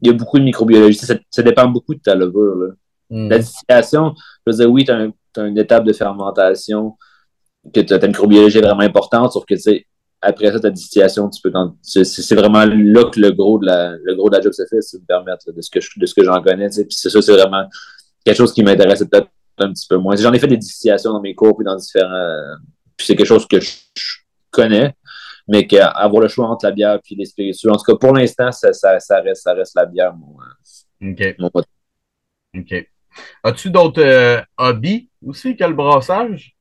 il 0.00 0.08
y 0.08 0.10
a 0.10 0.14
beaucoup 0.14 0.38
de 0.38 0.44
microbiologie. 0.44 0.98
Ça, 0.98 1.42
dépend 1.42 1.66
beaucoup 1.66 1.94
de 1.94 2.00
ta 2.00 2.14
levure. 2.14 2.74
Hmm. 3.10 3.28
La 3.28 3.38
distillation, 3.38 4.14
je 4.46 4.52
veux 4.52 4.58
dire, 4.58 4.70
oui, 4.70 4.84
tu 4.84 4.92
as, 4.92 5.46
une 5.46 5.58
étape 5.58 5.84
de 5.84 5.92
fermentation, 5.92 6.96
que 7.72 7.80
tu 7.80 7.92
as 7.92 8.00
une 8.00 8.08
microbiologie 8.08 8.60
vraiment 8.60 8.80
importante, 8.80 9.32
sauf 9.32 9.44
que 9.44 9.54
tu 9.54 9.60
sais, 9.60 9.86
après 10.24 10.50
ça, 10.52 10.60
ta 10.60 10.70
distillation, 10.70 11.28
tu 11.28 11.40
peux 11.42 11.52
c'est 11.82 12.34
vraiment 12.34 12.64
là 12.64 13.04
que 13.10 13.20
le 13.20 13.30
gros 13.32 13.58
de 13.58 13.66
la, 13.66 13.94
le 14.02 14.14
gros 14.14 14.30
de 14.30 14.36
la 14.36 14.42
job 14.42 14.52
se 14.52 14.64
fait, 14.66 14.80
si 14.80 14.96
vous 14.96 15.02
me 15.02 15.06
permettez, 15.06 15.52
de 15.52 15.60
ce 15.60 15.70
que 15.70 15.78
de 15.98 16.06
ce 16.06 16.14
que 16.14 16.24
j'en 16.24 16.40
connais. 16.42 16.68
Puis 16.68 16.86
c'est 16.90 17.10
ça, 17.10 17.20
c'est 17.20 17.32
vraiment 17.32 17.68
quelque 18.24 18.36
chose 18.36 18.52
qui 18.52 18.62
m'intéresse 18.62 19.04
peut-être 19.04 19.28
un 19.58 19.72
petit 19.72 19.86
peu 19.88 19.96
moins. 19.96 20.16
J'en 20.16 20.32
ai 20.32 20.38
fait 20.38 20.46
des 20.46 20.56
distillations 20.56 21.12
dans 21.12 21.20
mes 21.20 21.34
cours 21.34 21.56
puis 21.56 21.64
dans 21.64 21.76
différents. 21.76 22.38
Puis 22.96 23.06
c'est 23.06 23.16
quelque 23.16 23.26
chose 23.26 23.46
que 23.46 23.60
je, 23.60 23.70
connais, 24.50 24.94
mais 25.48 25.66
qu'avoir 25.66 26.22
le 26.22 26.28
choix 26.28 26.48
entre 26.48 26.66
la 26.66 26.72
bière 26.72 27.00
et 27.10 27.14
les 27.16 27.24
spiritueux. 27.24 27.70
En 27.70 27.76
tout 27.76 27.84
cas, 27.84 27.96
pour 27.96 28.14
l'instant, 28.14 28.52
ça, 28.52 28.72
ça, 28.72 29.00
ça, 29.00 29.20
reste, 29.20 29.42
ça 29.42 29.52
reste 29.52 29.74
la 29.74 29.84
bière, 29.84 30.14
mon, 30.14 30.36
OK. 31.02 31.36
OK. 32.56 32.90
As-tu 33.42 33.70
d'autres 33.70 34.02
euh, 34.02 34.40
hobbies 34.56 35.10
aussi 35.24 35.56
que 35.56 35.64
le 35.64 35.74
brassage? 35.74 36.53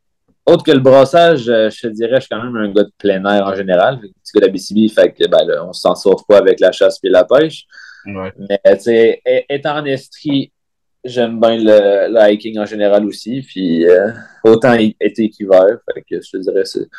Autre 0.46 0.64
que 0.64 0.72
le 0.72 0.80
brassage, 0.80 1.48
euh, 1.48 1.70
je 1.70 1.88
te 1.88 1.88
dirais, 1.88 2.16
je 2.16 2.22
suis 2.22 2.30
quand 2.30 2.44
même 2.44 2.56
un 2.58 2.70
gars 2.70 2.84
de 2.84 2.92
plein 2.98 3.24
air 3.26 3.46
en 3.46 3.56
général. 3.56 4.00
Petit 4.00 4.34
gars 4.36 4.42
d'Abitibi, 4.42 4.90
fait 4.90 5.14
que 5.14 5.26
ben, 5.28 5.46
là, 5.46 5.66
on 5.66 5.72
s'en 5.72 5.96
sauve 5.96 6.24
pas 6.28 6.38
avec 6.38 6.60
la 6.60 6.72
chasse 6.72 7.00
et 7.04 7.10
la 7.10 7.24
pêche. 7.24 7.66
Ouais. 8.06 8.34
Mais 8.38 8.60
tu 8.76 8.82
sais, 8.82 9.22
étant 9.50 9.78
en 9.78 9.86
Estrie, 9.86 10.52
j'aime 11.04 11.40
bien 11.40 11.58
le, 11.58 12.32
hiking 12.32 12.60
en 12.60 12.66
général 12.66 13.06
aussi. 13.06 13.42
Puis 13.42 13.86
euh, 13.86 14.12
autant 14.44 14.74
été 14.74 15.30
qu'hiver. 15.30 15.78
Fait 15.94 16.02
que 16.02 16.22
je 16.22 16.32
te 16.32 16.38
dirais, 16.38 16.66
c'est 16.66 16.90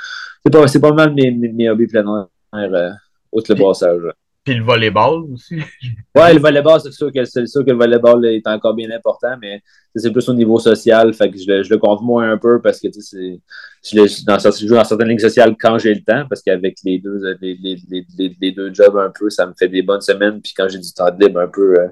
pas, 0.50 0.88
pas 0.88 0.94
mal 0.94 1.12
mes, 1.12 1.30
mes, 1.30 1.68
hobbies 1.68 1.86
plein 1.86 2.28
air, 2.54 2.74
euh, 2.74 2.90
autre 3.30 3.52
le 3.52 3.58
brassage. 3.58 4.00
Puis 4.44 4.54
le 4.54 4.62
volleyball 4.62 5.24
aussi. 5.32 5.56
ouais, 6.14 6.34
le 6.34 6.38
volleyball, 6.38 6.78
c'est 6.78 6.92
sûr, 6.92 7.10
que, 7.10 7.24
c'est 7.24 7.46
sûr 7.46 7.64
que 7.64 7.70
le 7.70 7.78
volleyball 7.78 8.26
est 8.26 8.46
encore 8.46 8.74
bien 8.74 8.90
important, 8.90 9.36
mais 9.40 9.62
c'est 9.96 10.10
plus 10.10 10.28
au 10.28 10.34
niveau 10.34 10.58
social. 10.58 11.14
Fait 11.14 11.30
que 11.30 11.38
je, 11.38 11.50
le, 11.50 11.62
je 11.62 11.70
le 11.70 11.78
compte 11.78 12.02
moins 12.02 12.30
un 12.30 12.36
peu 12.36 12.60
parce 12.60 12.78
que 12.78 12.88
je, 12.88 14.24
dans, 14.26 14.38
je 14.38 14.66
joue 14.66 14.74
dans 14.74 14.84
certaines 14.84 15.08
lignes 15.08 15.18
sociales 15.18 15.56
quand 15.58 15.78
j'ai 15.78 15.94
le 15.94 16.02
temps, 16.02 16.26
parce 16.28 16.42
qu'avec 16.42 16.76
les 16.84 16.98
deux, 16.98 17.22
les, 17.40 17.54
les, 17.54 17.76
les, 17.88 18.36
les, 18.38 18.52
deux 18.52 18.72
jobs 18.74 18.98
un 18.98 19.10
peu, 19.18 19.30
ça 19.30 19.46
me 19.46 19.54
fait 19.58 19.68
des 19.68 19.80
bonnes 19.80 20.02
semaines. 20.02 20.42
Puis 20.42 20.52
quand 20.54 20.68
j'ai 20.68 20.78
du 20.78 20.92
temps 20.92 21.08
libre 21.18 21.40
un 21.40 21.48
peu, 21.48 21.78
euh, 21.78 21.88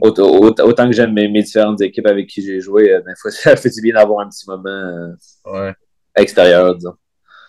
autant, 0.00 0.28
autant, 0.28 0.86
que 0.88 0.92
j'aime 0.92 1.12
mes, 1.12 1.28
mes, 1.28 1.42
différentes 1.44 1.80
équipes 1.82 2.08
avec 2.08 2.26
qui 2.26 2.42
j'ai 2.42 2.60
joué, 2.60 2.92
euh, 2.92 3.02
fois, 3.16 3.30
ça 3.30 3.54
fait 3.54 3.70
du 3.70 3.80
bien 3.80 3.94
d'avoir 3.94 4.26
un 4.26 4.28
petit 4.28 4.44
moment 4.48 4.68
euh, 4.68 5.12
ouais. 5.52 5.74
extérieur, 6.16 6.74
disons. 6.74 6.94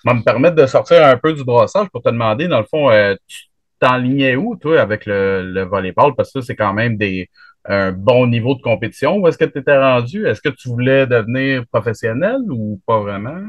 Ça 0.06 0.12
va 0.12 0.14
me 0.14 0.24
permettre 0.24 0.56
de 0.56 0.68
sortir 0.68 1.04
un 1.04 1.18
peu 1.18 1.34
du 1.34 1.44
brassage 1.44 1.88
pour 1.90 2.04
te 2.04 2.10
demander, 2.10 2.48
dans 2.48 2.60
le 2.60 2.66
fond, 2.66 2.90
tu 3.28 3.48
t'enlignais 3.80 4.36
où, 4.36 4.56
toi, 4.56 4.82
avec 4.82 5.06
le, 5.06 5.44
le 5.44 5.64
volleyball? 5.64 6.16
Parce 6.16 6.32
que 6.32 6.42
c'est 6.42 6.56
quand 6.56 6.74
même 6.74 6.98
des, 6.98 7.30
un 7.68 7.92
bon 7.92 8.28
niveau 8.28 8.56
de 8.56 8.62
compétition. 8.62 9.18
Où 9.18 9.28
est-ce 9.28 9.38
que 9.38 9.46
tu 9.46 9.60
étais 9.60 9.78
rendu? 9.78 10.26
Est-ce 10.26 10.42
que 10.42 10.50
tu 10.50 10.70
voulais 10.70 11.06
devenir 11.06 11.66
professionnel 11.72 12.40
ou 12.50 12.80
pas 12.86 13.00
vraiment? 13.00 13.42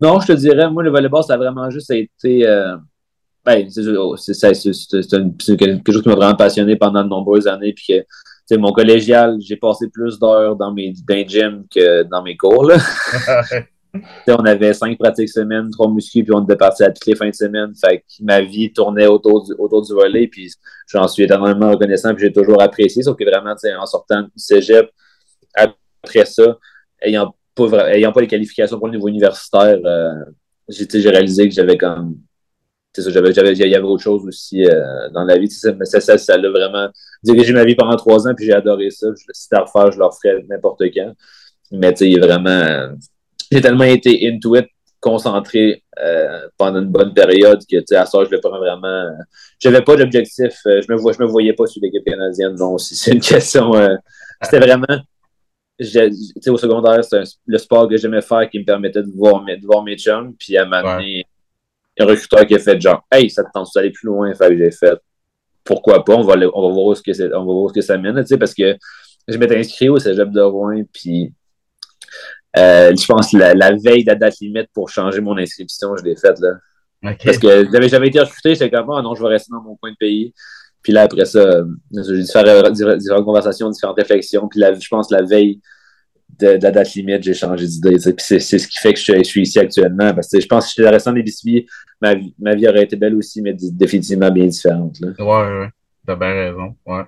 Non, 0.00 0.20
je 0.20 0.28
te 0.28 0.32
dirais, 0.32 0.70
moi, 0.70 0.82
le 0.82 0.90
volleyball, 0.90 1.24
ça 1.24 1.34
a 1.34 1.36
vraiment 1.36 1.70
juste 1.70 1.90
été. 1.90 2.46
Euh, 2.46 2.76
ben, 3.44 3.68
c'est 3.68 5.56
quelque 5.56 5.92
chose 5.92 6.02
qui 6.02 6.08
m'a 6.08 6.14
vraiment 6.14 6.36
passionné 6.36 6.76
pendant 6.76 7.02
de 7.04 7.08
nombreuses 7.08 7.46
années. 7.46 7.74
Puis 7.74 8.02
que, 8.50 8.56
mon 8.56 8.72
collégial, 8.72 9.36
j'ai 9.40 9.56
passé 9.56 9.88
plus 9.92 10.18
d'heures 10.18 10.56
dans 10.56 10.72
mes 10.72 10.94
dans 11.06 11.28
gym 11.28 11.64
que 11.74 12.04
dans 12.04 12.22
mes 12.22 12.36
cours. 12.36 12.64
Là. 12.64 12.76
on 14.28 14.44
avait 14.44 14.72
cinq 14.72 14.98
pratiques 14.98 15.28
semaine, 15.28 15.70
trois 15.70 15.90
muscu, 15.90 16.24
puis 16.24 16.32
on 16.34 16.44
était 16.44 16.56
parti 16.56 16.82
à 16.82 16.90
toutes 16.90 17.06
les 17.06 17.14
fins 17.14 17.28
de 17.28 17.34
semaine. 17.34 17.72
Ma 18.20 18.40
vie 18.40 18.72
tournait 18.72 19.06
autour 19.06 19.44
du, 19.44 19.52
autour 19.58 19.82
du 19.82 19.92
volet, 19.92 20.26
puis 20.26 20.50
j'en 20.88 21.06
suis 21.08 21.24
éternellement 21.24 21.70
reconnaissant, 21.70 22.14
puis 22.14 22.24
j'ai 22.24 22.32
toujours 22.32 22.60
apprécié. 22.60 23.02
Sauf 23.02 23.16
que 23.16 23.24
vraiment, 23.24 23.54
en 23.80 23.86
sortant 23.86 24.22
du 24.22 24.30
cégep, 24.36 24.90
après 25.54 26.24
ça, 26.24 26.58
ayant 27.00 27.34
pas, 27.54 27.94
ayant 27.94 28.12
pas 28.12 28.20
les 28.20 28.26
qualifications 28.26 28.78
pour 28.78 28.88
le 28.88 28.94
niveau 28.94 29.08
universitaire, 29.08 29.78
euh, 29.84 30.24
j'ai 30.68 31.08
réalisé 31.08 31.48
que 31.48 31.54
j'avais 31.54 31.76
comme. 31.76 32.18
Ça, 32.96 33.10
j'avais, 33.10 33.30
il 33.32 33.68
y 33.68 33.74
avait 33.74 33.84
autre 33.84 34.04
chose 34.04 34.24
aussi 34.24 34.64
euh, 34.64 35.08
dans 35.10 35.24
la 35.24 35.36
vie. 35.36 35.48
Mais 35.76 35.84
ça, 35.84 36.00
ça, 36.00 36.16
ça 36.16 36.34
a 36.34 36.38
vraiment 36.38 36.88
dirigé 37.24 37.52
ma 37.52 37.64
vie 37.64 37.74
pendant 37.74 37.96
trois 37.96 38.28
ans, 38.28 38.34
puis 38.36 38.46
j'ai 38.46 38.52
adoré 38.52 38.90
ça. 38.90 39.08
Si 39.16 39.24
c'était 39.32 39.56
à 39.56 39.62
refaire, 39.62 39.90
je 39.90 39.98
le 39.98 40.04
referais 40.04 40.44
n'importe 40.48 40.82
quand. 40.94 41.12
Mais 41.72 41.92
tu 41.92 41.98
sais, 41.98 42.10
il 42.10 42.18
est 42.18 42.20
vraiment 42.20 42.94
j'ai 43.54 43.60
tellement 43.60 43.84
été 43.84 44.28
into 44.28 44.56
it, 44.56 44.66
concentré 45.00 45.84
euh, 46.00 46.48
pendant 46.58 46.80
une 46.80 46.88
bonne 46.88 47.14
période 47.14 47.60
que, 47.60 47.76
tu 47.76 47.84
sais, 47.86 47.96
à 47.96 48.04
ça, 48.04 48.24
je 48.24 48.30
le 48.30 48.40
prends 48.40 48.58
vraiment. 48.58 48.88
Euh, 48.88 49.10
j'avais 49.60 49.82
pas 49.82 49.96
d'objectif. 49.96 50.54
Euh, 50.66 50.82
je 50.82 50.92
me 50.92 50.98
vois, 50.98 51.12
je 51.12 51.22
me 51.22 51.26
voyais 51.26 51.52
pas 51.52 51.66
sur 51.66 51.80
l'équipe 51.82 52.04
canadienne. 52.04 52.56
Non, 52.58 52.78
c'est 52.78 53.12
une 53.12 53.20
question. 53.20 53.72
c'était 54.42 54.58
vraiment. 54.58 54.98
Tu 55.78 55.86
sais, 55.86 56.50
au 56.50 56.56
secondaire, 56.56 57.04
c'était 57.04 57.22
le 57.46 57.58
sport 57.58 57.88
que 57.88 57.96
j'aimais 57.96 58.22
faire 58.22 58.48
qui 58.50 58.58
me 58.58 58.64
permettait 58.64 59.02
de 59.02 59.10
voir 59.14 59.42
mes, 59.42 59.56
de 59.56 59.66
voir 59.66 59.84
mes 59.84 59.96
chums. 59.96 60.34
Puis 60.38 60.56
à 60.56 60.64
moment 60.64 60.96
donné, 60.96 61.24
un 61.98 62.06
recruteur 62.06 62.46
qui 62.46 62.54
a 62.54 62.58
fait 62.58 62.80
genre, 62.80 63.04
hey, 63.12 63.30
ça 63.30 63.44
te 63.44 63.50
tente 63.52 63.68
d'aller 63.74 63.90
plus 63.90 64.06
loin? 64.06 64.34
Fait 64.34 64.48
que 64.48 64.58
j'ai 64.58 64.70
fait, 64.70 64.98
pourquoi 65.62 66.04
pas, 66.04 66.14
on 66.14 66.22
va, 66.22 66.34
on 66.54 66.68
va 66.68 66.74
voir 66.74 66.96
ce 66.96 67.02
que 67.02 67.34
on 67.34 67.44
va 67.44 67.52
voir 67.52 67.68
ce 67.70 67.74
que 67.74 67.80
ça 67.80 67.98
mène, 67.98 68.20
tu 68.20 68.26
sais, 68.26 68.38
parce 68.38 68.54
que 68.54 68.76
je 69.28 69.38
m'étais 69.38 69.58
inscrit 69.58 69.88
au 69.88 69.98
cégep 69.98 70.30
de 70.30 70.40
Rouen, 70.40 70.82
puis 70.92 71.32
euh, 72.56 72.94
je 72.96 73.06
pense 73.06 73.32
la, 73.32 73.54
la 73.54 73.72
veille 73.72 74.04
de 74.04 74.10
la 74.10 74.14
date 74.14 74.38
limite 74.40 74.68
pour 74.72 74.88
changer 74.88 75.20
mon 75.20 75.36
inscription, 75.36 75.96
je 75.96 76.04
l'ai 76.04 76.16
faite. 76.16 76.38
Là. 76.40 76.54
Parce 77.24 77.38
que 77.38 77.68
j'avais 77.70 77.88
jamais 77.88 78.08
été 78.08 78.20
recruté, 78.20 78.54
c'est 78.54 78.70
comme, 78.70 78.90
ah 78.90 79.02
non, 79.02 79.14
je 79.14 79.22
vais 79.22 79.28
rester 79.28 79.50
dans 79.50 79.62
mon 79.62 79.76
coin 79.76 79.90
de 79.90 79.96
pays. 79.96 80.32
Puis 80.82 80.92
là, 80.92 81.02
après 81.02 81.24
ça, 81.24 81.62
j'ai 81.92 82.22
différentes, 82.22 82.72
différentes 82.72 83.24
conversations, 83.24 83.70
différentes 83.70 83.98
réflexions. 83.98 84.48
Puis 84.48 84.60
là, 84.60 84.72
je 84.78 84.88
pense 84.88 85.10
la 85.10 85.22
veille 85.22 85.60
de, 86.38 86.58
la 86.60 86.70
date 86.70 86.94
limite, 86.94 87.22
j'ai 87.22 87.34
changé 87.34 87.66
d'idée. 87.66 87.96
Puis 87.96 88.14
c'est, 88.18 88.38
ce 88.38 88.68
qui 88.68 88.78
fait 88.78 88.92
que 88.92 89.00
je, 89.00 89.22
suis 89.22 89.42
ici 89.42 89.58
actuellement. 89.58 90.12
Parce 90.14 90.30
que 90.30 90.40
je 90.40 90.46
pense 90.46 90.66
que 90.66 90.70
si 90.70 90.74
j'étais 90.76 90.90
resté 90.90 91.10
en 91.10 91.16
Abitibi, 91.16 91.66
ma, 92.00 92.14
ma 92.38 92.54
vie 92.54 92.68
aurait 92.68 92.84
été 92.84 92.96
belle 92.96 93.16
aussi, 93.16 93.40
mais 93.40 93.54
définitivement 93.54 94.30
bien 94.30 94.46
différente. 94.46 94.98
Là. 95.00 95.08
Ouais, 95.18 95.58
ouais. 95.58 95.68
T'as 96.06 96.16
bien 96.16 96.34
raison. 96.34 96.76
Ouais. 96.86 97.02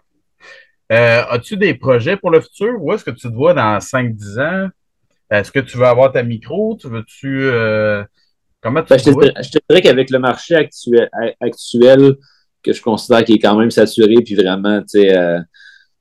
Euh, 0.92 1.22
as-tu 1.30 1.56
des 1.56 1.74
projets 1.74 2.16
pour 2.16 2.30
le 2.30 2.40
futur? 2.40 2.82
Où 2.82 2.92
est-ce 2.92 3.04
que 3.04 3.10
tu 3.10 3.28
te 3.28 3.34
vois 3.34 3.52
dans 3.52 3.78
5-10 3.78 4.40
ans? 4.40 4.68
Est-ce 5.30 5.50
que 5.50 5.60
tu 5.60 5.76
veux 5.76 5.86
avoir 5.86 6.12
ta 6.12 6.22
micro? 6.22 6.76
Tu 6.80 6.88
veux-tu. 6.88 7.44
Euh, 7.44 8.04
comment 8.60 8.82
tu 8.82 8.90
ben, 8.90 8.98
je, 8.98 9.04
te 9.04 9.10
dirais, 9.10 9.32
je, 9.42 9.50
te 9.50 9.58
dirais, 9.68 9.82
qu'avec 9.82 10.10
le 10.10 10.18
marché 10.18 10.54
actuel, 10.54 11.08
actuel, 11.40 12.14
que 12.62 12.72
je 12.72 12.82
considère 12.82 13.24
qu'il 13.24 13.36
est 13.36 13.40
quand 13.40 13.56
même 13.56 13.70
saturé, 13.70 14.14
puis 14.24 14.34
vraiment, 14.34 14.80
tu 14.80 15.00
sais, 15.00 15.16
euh, 15.16 15.40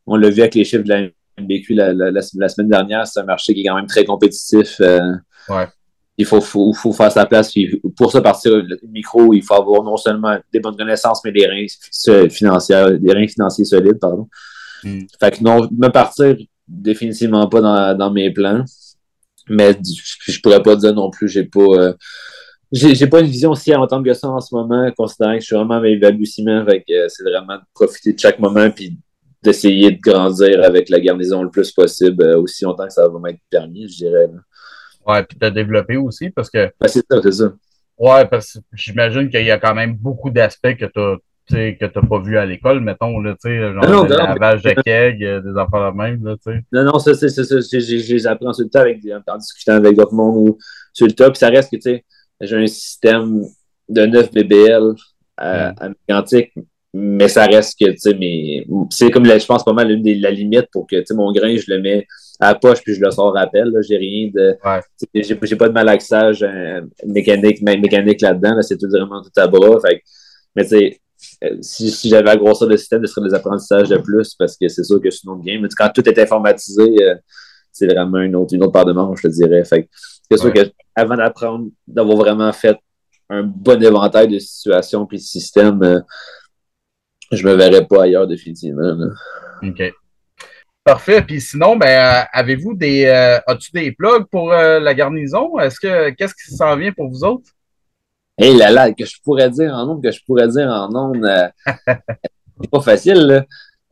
on 0.05 0.15
l'a 0.15 0.29
vu 0.29 0.41
avec 0.41 0.55
les 0.55 0.63
chiffres 0.63 0.83
de 0.83 0.89
la 0.89 1.07
MBQ 1.39 1.73
la, 1.73 1.93
la, 1.93 2.11
la, 2.11 2.49
semaine 2.49 2.69
dernière, 2.69 3.07
c'est 3.07 3.19
un 3.19 3.25
marché 3.25 3.53
qui 3.53 3.61
est 3.61 3.65
quand 3.65 3.75
même 3.75 3.87
très 3.87 4.05
compétitif. 4.05 4.79
Euh, 4.79 4.99
ouais. 5.49 5.67
Il 6.17 6.25
faut, 6.25 6.39
faut, 6.39 6.71
faut, 6.71 6.93
faire 6.93 7.11
sa 7.11 7.25
place. 7.25 7.51
Puis 7.51 7.81
pour 7.97 8.11
ça, 8.11 8.21
partir 8.21 8.55
le 8.55 8.79
micro, 8.87 9.33
il 9.33 9.43
faut 9.43 9.55
avoir 9.55 9.83
non 9.83 9.97
seulement 9.97 10.37
des 10.53 10.61
bonnes 10.61 10.77
connaissances, 10.77 11.21
mais 11.25 11.33
des 11.33 11.45
reins 11.45 12.29
financiers, 12.29 12.99
des 12.99 13.11
reins 13.11 13.27
financiers 13.27 13.65
solides, 13.65 13.99
pardon. 13.99 14.29
Hmm. 14.83 15.01
Fait 15.19 15.31
que 15.31 15.43
non, 15.43 15.67
me 15.77 15.89
partir 15.89 16.37
définitivement 16.67 17.47
pas 17.49 17.59
dans, 17.59 17.97
dans 17.97 18.11
mes 18.11 18.31
plans. 18.31 18.63
Mais 19.49 19.77
je 20.25 20.41
pourrais 20.41 20.63
pas 20.63 20.75
dire 20.75 20.93
non 20.93 21.09
plus, 21.09 21.27
j'ai 21.27 21.45
pas. 21.45 21.61
Euh, 21.61 21.93
j'ai 22.71 23.07
pas 23.07 23.21
une 23.21 23.27
vision 23.27 23.51
aussi 23.51 23.71
tant 23.89 24.03
que 24.03 24.13
ça 24.13 24.27
en 24.27 24.41
ce 24.41 24.53
moment, 24.53 24.91
considérant 24.97 25.35
que 25.35 25.39
je 25.39 25.45
suis 25.45 25.55
vraiment 25.55 25.75
à 25.75 25.81
mes 25.81 25.97
balbutiements. 25.97 26.65
Euh, 26.67 27.05
c'est 27.07 27.23
vraiment 27.23 27.55
de 27.55 27.63
profiter 27.73 28.13
de 28.13 28.19
chaque 28.19 28.39
moment 28.39 28.69
puis 28.69 28.97
d'essayer 29.43 29.91
de 29.91 30.01
grandir 30.01 30.63
avec 30.63 30.89
la 30.89 30.99
garnison 30.99 31.43
le 31.43 31.51
plus 31.51 31.71
possible, 31.71 32.23
euh, 32.23 32.39
aussi 32.39 32.65
longtemps 32.65 32.87
que 32.87 32.93
ça 32.93 33.07
va 33.07 33.19
m'être 33.19 33.39
permis, 33.49 33.87
je 33.87 33.97
dirais. 33.97 34.27
Ouais, 35.07 35.23
puis 35.23 35.37
de 35.37 35.49
développer 35.49 35.97
aussi 35.97 36.31
parce 36.31 36.49
que. 36.49 36.71
Ben, 36.79 36.87
c'est 36.87 37.05
ça, 37.09 37.21
c'est 37.21 37.31
ça. 37.31 37.53
Ouais, 37.97 38.25
parce 38.25 38.53
que 38.53 38.59
j'imagine 38.73 39.29
qu'il 39.29 39.45
y 39.45 39.51
a 39.51 39.59
quand 39.59 39.75
même 39.75 39.95
beaucoup 39.95 40.29
d'aspects 40.29 40.75
que 40.75 40.85
tu 40.85 40.99
as 40.99 41.17
que 41.47 41.85
tu 41.85 41.99
n'as 41.99 42.07
pas 42.07 42.19
vu 42.19 42.37
à 42.37 42.45
l'école, 42.45 42.81
mettons, 42.81 43.19
là, 43.19 43.35
genre 43.43 43.73
non, 43.87 44.03
non, 44.03 44.03
lavage 44.03 44.63
de 44.63 44.71
keg, 44.81 45.23
euh, 45.23 45.41
des 45.41 45.57
affaires 45.57 45.91
de 45.91 45.97
même, 45.97 46.23
là, 46.23 46.35
tu 46.35 46.51
sais. 46.51 46.61
Non, 46.71 46.83
non, 46.83 46.99
ça, 46.99 47.13
c'est 47.13 47.29
ça, 47.29 47.43
j'ai 47.61 48.27
appris 48.27 48.53
sur 48.53 48.63
le 48.63 48.69
tas 48.69 48.81
avec, 48.81 48.99
en 49.27 49.37
discutant 49.37 49.73
avec 49.73 49.95
d'autres 49.95 50.13
monde 50.13 50.49
ou 50.49 50.57
sur 50.93 51.05
le 51.05 51.13
tas, 51.13 51.29
puis 51.29 51.37
ça 51.37 51.49
reste 51.49 51.71
que, 51.71 51.77
tu 51.77 51.81
sais, 51.81 52.05
j'ai 52.41 52.55
un 52.55 52.67
système 52.67 53.43
de 53.89 54.05
9 54.05 54.31
BBL 54.31 54.93
à, 55.37 55.71
mm. 55.71 56.11
à 56.11 56.23
mais 56.97 57.27
ça 57.27 57.45
reste 57.45 57.77
que, 57.77 57.91
tu 57.91 57.97
sais, 57.97 58.13
mais 58.13 58.65
c'est 58.89 59.11
comme, 59.11 59.25
je 59.25 59.45
pense, 59.45 59.65
pas 59.65 59.73
mal 59.73 59.91
une 59.91 60.01
des, 60.01 60.15
la 60.15 60.31
limite 60.31 60.67
pour 60.71 60.87
que, 60.87 60.95
tu 60.95 61.07
sais, 61.07 61.13
mon 61.13 61.31
grain, 61.33 61.55
je 61.57 61.71
le 61.71 61.81
mets 61.81 62.07
à 62.39 62.53
la 62.53 62.55
poche 62.55 62.81
puis 62.81 62.95
je 62.95 63.01
le 63.01 63.11
sors 63.11 63.37
à 63.37 63.47
pelle, 63.47 63.71
j'ai 63.87 63.97
rien 63.97 64.29
de, 64.33 64.57
ouais. 64.63 65.23
j'ai 65.23 65.55
pas 65.55 65.67
de 65.67 65.73
malaxage 65.73 66.41
euh, 66.41 66.81
mécanique, 67.05 67.61
mécanique 67.61 68.21
là-dedans, 68.21 68.55
là, 68.55 68.61
c'est 68.61 68.77
tout 68.77 68.89
vraiment 68.89 69.21
tout 69.21 69.29
à 69.35 69.47
bras, 69.47 69.79
fait 69.81 70.01
mais 70.55 70.63
tu 70.63 70.69
sais, 70.69 70.85
euh, 70.85 71.04
si, 71.61 71.91
si 71.91 72.09
j'avais 72.09 72.29
à 72.29 72.37
grossir 72.37 72.67
le 72.67 72.77
système, 72.77 73.05
ce 73.05 73.13
serait 73.13 73.27
des 73.27 73.33
apprentissages 73.33 73.89
de 73.89 73.97
plus 73.97 74.35
parce 74.35 74.57
que 74.57 74.67
c'est 74.67 74.83
sûr 74.83 75.01
que 75.01 75.09
c'est 75.09 75.23
une 75.23 75.31
autre 75.31 75.43
game. 75.43 75.61
Mais 75.61 75.67
quand 75.75 75.89
tout 75.93 76.07
est 76.07 76.19
informatisé, 76.19 76.83
euh, 77.01 77.15
c'est 77.71 77.87
vraiment 77.87 78.19
une 78.19 78.35
autre, 78.35 78.53
une 78.53 78.63
autre 78.63 78.71
part 78.71 78.85
de 78.85 78.93
manche, 78.93 79.21
je 79.21 79.27
te 79.27 79.33
dirais. 79.33 79.63
Fait 79.65 79.89
c'est 80.29 80.37
sûr 80.37 80.51
qu'avant 80.53 81.17
d'apprendre, 81.17 81.67
d'avoir 81.87 82.17
vraiment 82.17 82.51
fait 82.51 82.77
un 83.29 83.43
bon 83.43 83.81
éventail 83.83 84.27
de 84.27 84.39
situations 84.39 85.05
puis 85.05 85.17
de 85.17 85.23
systèmes, 85.23 85.81
euh, 85.83 85.99
je 87.31 87.45
me 87.45 87.53
verrais 87.53 87.85
pas 87.85 88.03
ailleurs 88.03 88.27
définitivement. 88.27 88.95
OK. 89.61 89.93
Parfait. 90.83 91.23
Puis 91.23 91.41
sinon, 91.41 91.75
ben, 91.75 92.25
avez-vous 92.31 92.75
des 92.75 93.07
as-tu 93.07 93.71
des 93.71 93.91
plugs 93.91 94.25
pour 94.31 94.49
la 94.51 94.93
garnison? 94.93 95.57
Est-ce 95.59 95.79
que 95.79 96.11
qu'est-ce 96.11 96.35
qui 96.35 96.55
s'en 96.55 96.77
vient 96.77 96.91
pour 96.91 97.09
vous 97.09 97.23
autres? 97.23 97.54
Hé 98.37 98.53
là 98.53 98.69
là, 98.69 98.91
que 98.91 99.05
je 99.05 99.15
pourrais 99.23 99.49
dire 99.49 99.73
en 99.73 99.85
nombre, 99.85 100.01
que 100.01 100.11
je 100.11 100.19
pourrais 100.25 100.47
dire 100.47 100.67
en 100.67 100.89
nombre, 100.89 101.25
euh, 101.25 101.47
c'est 102.61 102.69
pas 102.69 102.81
facile. 102.81 103.19
Là. 103.27 103.45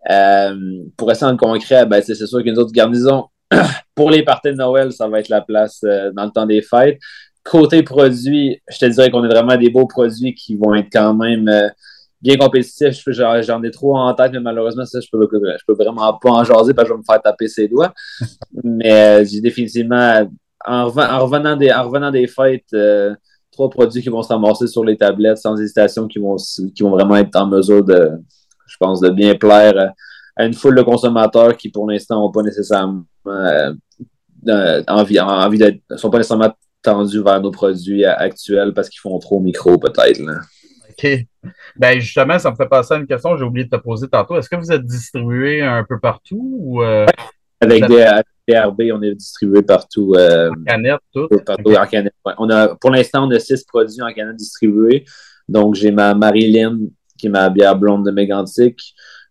Euh, 0.10 0.84
pour 0.98 1.08
rester 1.08 1.26
en 1.26 1.38
concret, 1.38 1.86
ben, 1.86 2.02
c'est 2.02 2.16
sûr 2.16 2.44
qu'une 2.44 2.58
autre 2.58 2.72
garnison, 2.72 3.28
pour 3.96 4.12
les 4.12 4.24
parties 4.24 4.52
de 4.52 4.58
Noël, 4.58 4.92
ça 4.92 5.08
va 5.08 5.20
être 5.20 5.30
la 5.30 5.42
place 5.42 5.82
euh, 5.84 6.12
dans 6.12 6.26
le 6.26 6.32
temps 6.32 6.46
des 6.46 6.62
fêtes. 6.62 7.00
Côté 7.44 7.84
produits, 7.84 8.62
je 8.70 8.78
te 8.78 8.86
dirais 8.86 9.10
qu'on 9.10 9.24
a 9.24 9.28
vraiment 9.28 9.58
des 9.58 9.70
beaux 9.70 9.88
produits 9.88 10.34
qui 10.34 10.56
vont 10.56 10.74
être 10.76 10.88
quand 10.92 11.14
même 11.14 11.48
euh, 11.48 11.68
bien 12.22 12.38
compétitifs. 12.38 13.04
J'en 13.08 13.64
ai 13.64 13.72
trop 13.72 13.98
en 13.98 14.14
tête, 14.14 14.32
mais 14.34 14.40
malheureusement, 14.40 14.86
ça, 14.86 15.00
je 15.00 15.08
peux, 15.12 15.28
je 15.32 15.64
peux 15.68 15.74
vraiment 15.74 16.14
pas 16.14 16.30
en 16.30 16.44
jaser 16.44 16.74
parce 16.74 16.88
que 16.88 16.94
je 16.94 16.94
vais 16.94 17.00
me 17.00 17.04
faire 17.04 17.22
taper 17.22 17.48
ses 17.48 17.68
doigts. 17.68 17.94
mais 18.64 19.26
j'ai 19.26 19.42
définitivement, 19.42 20.30
en, 20.66 20.86
revenant, 20.86 21.58
des, 21.58 21.72
en 21.72 21.84
revenant 21.84 22.12
des 22.12 22.28
fêtes, 22.28 22.74
trois 23.54 23.70
produits 23.70 24.02
qui 24.02 24.10
vont 24.10 24.22
se 24.22 24.30
ramasser 24.34 24.68
sur 24.68 24.84
les 24.84 24.98
tablettes 24.98 25.38
sans 25.38 25.56
hésitation, 25.60 26.08
qui 26.08 26.20
vont, 26.20 26.36
qui 26.76 26.84
vont 26.84 26.90
vraiment 26.90 27.16
être 27.16 27.36
en 27.36 27.48
mesure 27.48 27.84
de, 27.84 28.12
je 28.68 28.76
pense, 28.78 29.00
de 29.00 29.10
bien 29.10 29.36
plaire 29.36 29.94
à 30.36 30.46
une 30.46 30.54
foule 30.54 30.76
de 30.76 30.82
consommateurs 30.82 31.56
qui, 31.56 31.70
pour 31.70 31.90
l'instant, 31.90 32.20
n'ont 32.20 32.32
pas 32.32 32.42
nécessairement 32.42 33.04
euh, 33.28 33.74
envie, 34.88 35.20
envie 35.20 35.58
d'être, 35.58 35.80
sont 35.96 36.10
pas 36.10 36.18
nécessairement 36.18 36.54
tendus 36.82 37.22
vers 37.22 37.40
nos 37.40 37.52
produits 37.52 38.04
actuels 38.04 38.74
parce 38.74 38.90
qu'ils 38.90 39.00
font 39.00 39.18
trop 39.20 39.40
micro, 39.40 39.78
peut-être. 39.78 40.20
OK. 40.90 41.26
Ben 41.76 42.00
justement, 42.00 42.40
ça 42.40 42.52
me 42.52 42.56
fait 42.56 42.68
passer 42.68 42.94
à 42.94 42.98
une 42.98 43.08
question, 43.08 43.36
j'ai 43.38 43.44
oublié 43.44 43.66
de 43.66 43.70
te 43.70 43.82
poser 43.82 44.08
tantôt. 44.08 44.38
Est-ce 44.38 44.50
que 44.50 44.56
vous 44.56 44.72
êtes 44.72 44.86
distribué 44.86 45.62
un 45.62 45.84
peu 45.84 46.00
partout 46.00 46.58
ou 46.60 46.84
euh, 46.84 47.06
avec, 47.62 47.86
des, 47.88 48.06
RB, 48.50 48.92
on 48.94 49.02
est 49.02 49.16
distribué 49.16 49.62
partout. 49.62 50.14
Euh, 50.16 50.50
en 50.50 50.64
canette, 50.64 51.00
tout? 51.14 51.28
Partout 51.46 51.76
en 51.76 51.86
canette, 51.86 52.14
on 52.38 52.50
a, 52.50 52.76
pour 52.76 52.92
l'instant, 52.92 53.28
on 53.28 53.32
a 53.32 53.40
six 53.40 53.64
produits 53.64 54.02
en 54.02 54.12
canette 54.14 54.36
distribués. 54.36 55.06
Donc, 55.48 55.76
j'ai 55.76 55.92
ma 55.92 56.14
Marilyn, 56.14 56.80
qui 57.18 57.28
est 57.28 57.30
ma 57.30 57.50
bière 57.50 57.78
blonde 57.78 58.06
de 58.06 58.12
Mégantic. 58.12 58.80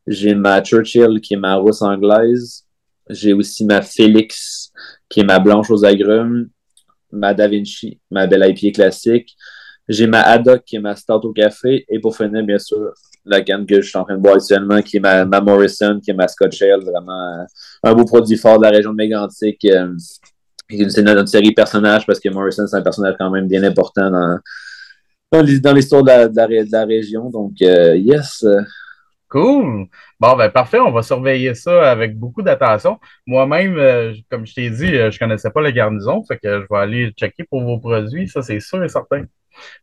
J'ai 0.06 0.34
ma 0.34 0.62
Churchill, 0.62 1.20
qui 1.20 1.34
est 1.34 1.38
ma 1.38 1.56
rousse 1.56 1.82
anglaise. 1.82 2.64
J'ai 3.08 3.32
aussi 3.32 3.64
ma 3.64 3.82
Félix, 3.82 4.72
qui 5.08 5.20
est 5.20 5.24
ma 5.24 5.38
blanche 5.38 5.70
aux 5.70 5.84
agrumes. 5.84 6.48
Ma 7.10 7.34
Da 7.34 7.46
Vinci, 7.46 8.00
ma 8.10 8.26
belle 8.26 8.44
IPA 8.48 8.72
classique. 8.72 9.36
J'ai 9.86 10.06
ma 10.06 10.22
Haddock, 10.22 10.64
qui 10.64 10.76
est 10.76 10.80
ma 10.80 10.96
Stout 10.96 11.20
au 11.24 11.32
café. 11.32 11.84
Et 11.88 11.98
pour 11.98 12.16
finir, 12.16 12.42
bien 12.42 12.58
sûr, 12.58 12.92
la 13.24 13.40
canne 13.42 13.66
que 13.66 13.80
je 13.80 13.88
suis 13.88 13.98
en 13.98 14.04
train 14.04 14.16
de 14.16 14.20
boire 14.20 14.36
actuellement, 14.36 14.80
qui 14.82 14.96
est 14.96 15.00
ma, 15.00 15.24
Morrison, 15.40 16.00
qui 16.00 16.10
est 16.10 16.14
ma 16.14 16.28
Scotch 16.28 16.62
Ale, 16.62 16.80
vraiment 16.80 17.40
euh, 17.40 17.44
un 17.84 17.94
beau 17.94 18.04
produit 18.04 18.36
fort 18.36 18.58
de 18.58 18.64
la 18.64 18.70
région 18.70 18.90
de 18.90 18.96
Mégantic. 18.96 19.64
Euh, 19.64 19.94
c'est 20.88 21.02
notre 21.02 21.28
série 21.28 21.52
personnage 21.52 22.06
parce 22.06 22.18
que 22.18 22.28
Morrison, 22.30 22.66
c'est 22.66 22.76
un 22.76 22.82
personnage 22.82 23.14
quand 23.18 23.30
même 23.30 23.46
bien 23.46 23.62
important 23.62 24.10
dans, 24.10 24.38
dans 25.30 25.72
l'histoire 25.72 26.02
de, 26.02 26.70
la, 26.70 26.84
région. 26.84 27.30
Donc, 27.30 27.52
euh, 27.62 27.96
yes. 27.96 28.44
Cool. 29.28 29.86
Bon, 30.20 30.36
ben 30.36 30.50
parfait. 30.50 30.78
On 30.78 30.92
va 30.92 31.02
surveiller 31.02 31.54
ça 31.54 31.90
avec 31.90 32.18
beaucoup 32.18 32.42
d'attention. 32.42 32.98
Moi-même, 33.26 34.14
comme 34.30 34.46
je 34.46 34.54
t'ai 34.54 34.68
dit, 34.68 34.88
je 34.88 35.06
ne 35.06 35.18
connaissais 35.18 35.50
pas 35.50 35.62
la 35.62 35.72
garnison. 35.72 36.22
Fait 36.24 36.36
que 36.36 36.60
je 36.60 36.66
vais 36.70 36.78
aller 36.78 37.10
checker 37.12 37.44
pour 37.44 37.62
vos 37.62 37.78
produits. 37.78 38.28
Ça, 38.28 38.42
c'est 38.42 38.60
sûr 38.60 38.84
et 38.84 38.88
certain. 38.88 39.24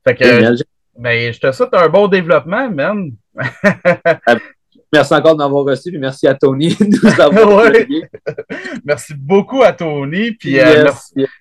Fait 0.03 0.15
que, 0.15 0.55
ben, 0.99 1.31
je 1.31 1.39
te 1.39 1.51
souhaite 1.51 1.73
un 1.73 1.87
bon 1.87 2.07
développement, 2.09 2.69
man. 2.69 3.11
merci 4.93 5.13
encore 5.13 5.33
de 5.33 5.37
m'avoir 5.37 5.65
reçu, 5.65 5.97
merci 5.97 6.27
à 6.27 6.33
Tony 6.33 6.75
de 6.79 6.85
nous 6.85 7.21
avoir 7.21 7.71
Merci 8.85 9.13
beaucoup 9.13 9.63
à 9.63 9.71
Tony, 9.71 10.31
puis 10.31 10.59
euh, 10.59 10.89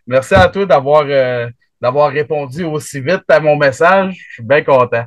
merci, 0.07 0.35
à 0.35 0.49
toi 0.49 0.67
d'avoir 0.67 1.05
euh, 1.07 1.49
d'avoir 1.81 2.11
répondu 2.11 2.65
aussi 2.65 3.01
vite 3.01 3.25
à 3.29 3.41
mon 3.41 3.57
message. 3.57 4.15
Je 4.29 4.35
suis 4.35 4.43
bien 4.43 4.63
content. 4.63 5.05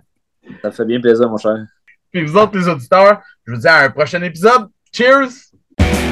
Ça 0.61 0.71
fait 0.71 0.85
bien 0.85 0.99
plaisir, 0.99 1.29
mon 1.29 1.37
cher. 1.37 1.57
Puis 2.11 2.25
vous 2.25 2.35
autres, 2.37 2.57
les 2.57 2.67
auditeurs, 2.67 3.21
je 3.45 3.53
vous 3.53 3.59
dis 3.59 3.67
à 3.67 3.83
un 3.83 3.89
prochain 3.89 4.21
épisode. 4.21 4.67
Cheers! 4.93 6.10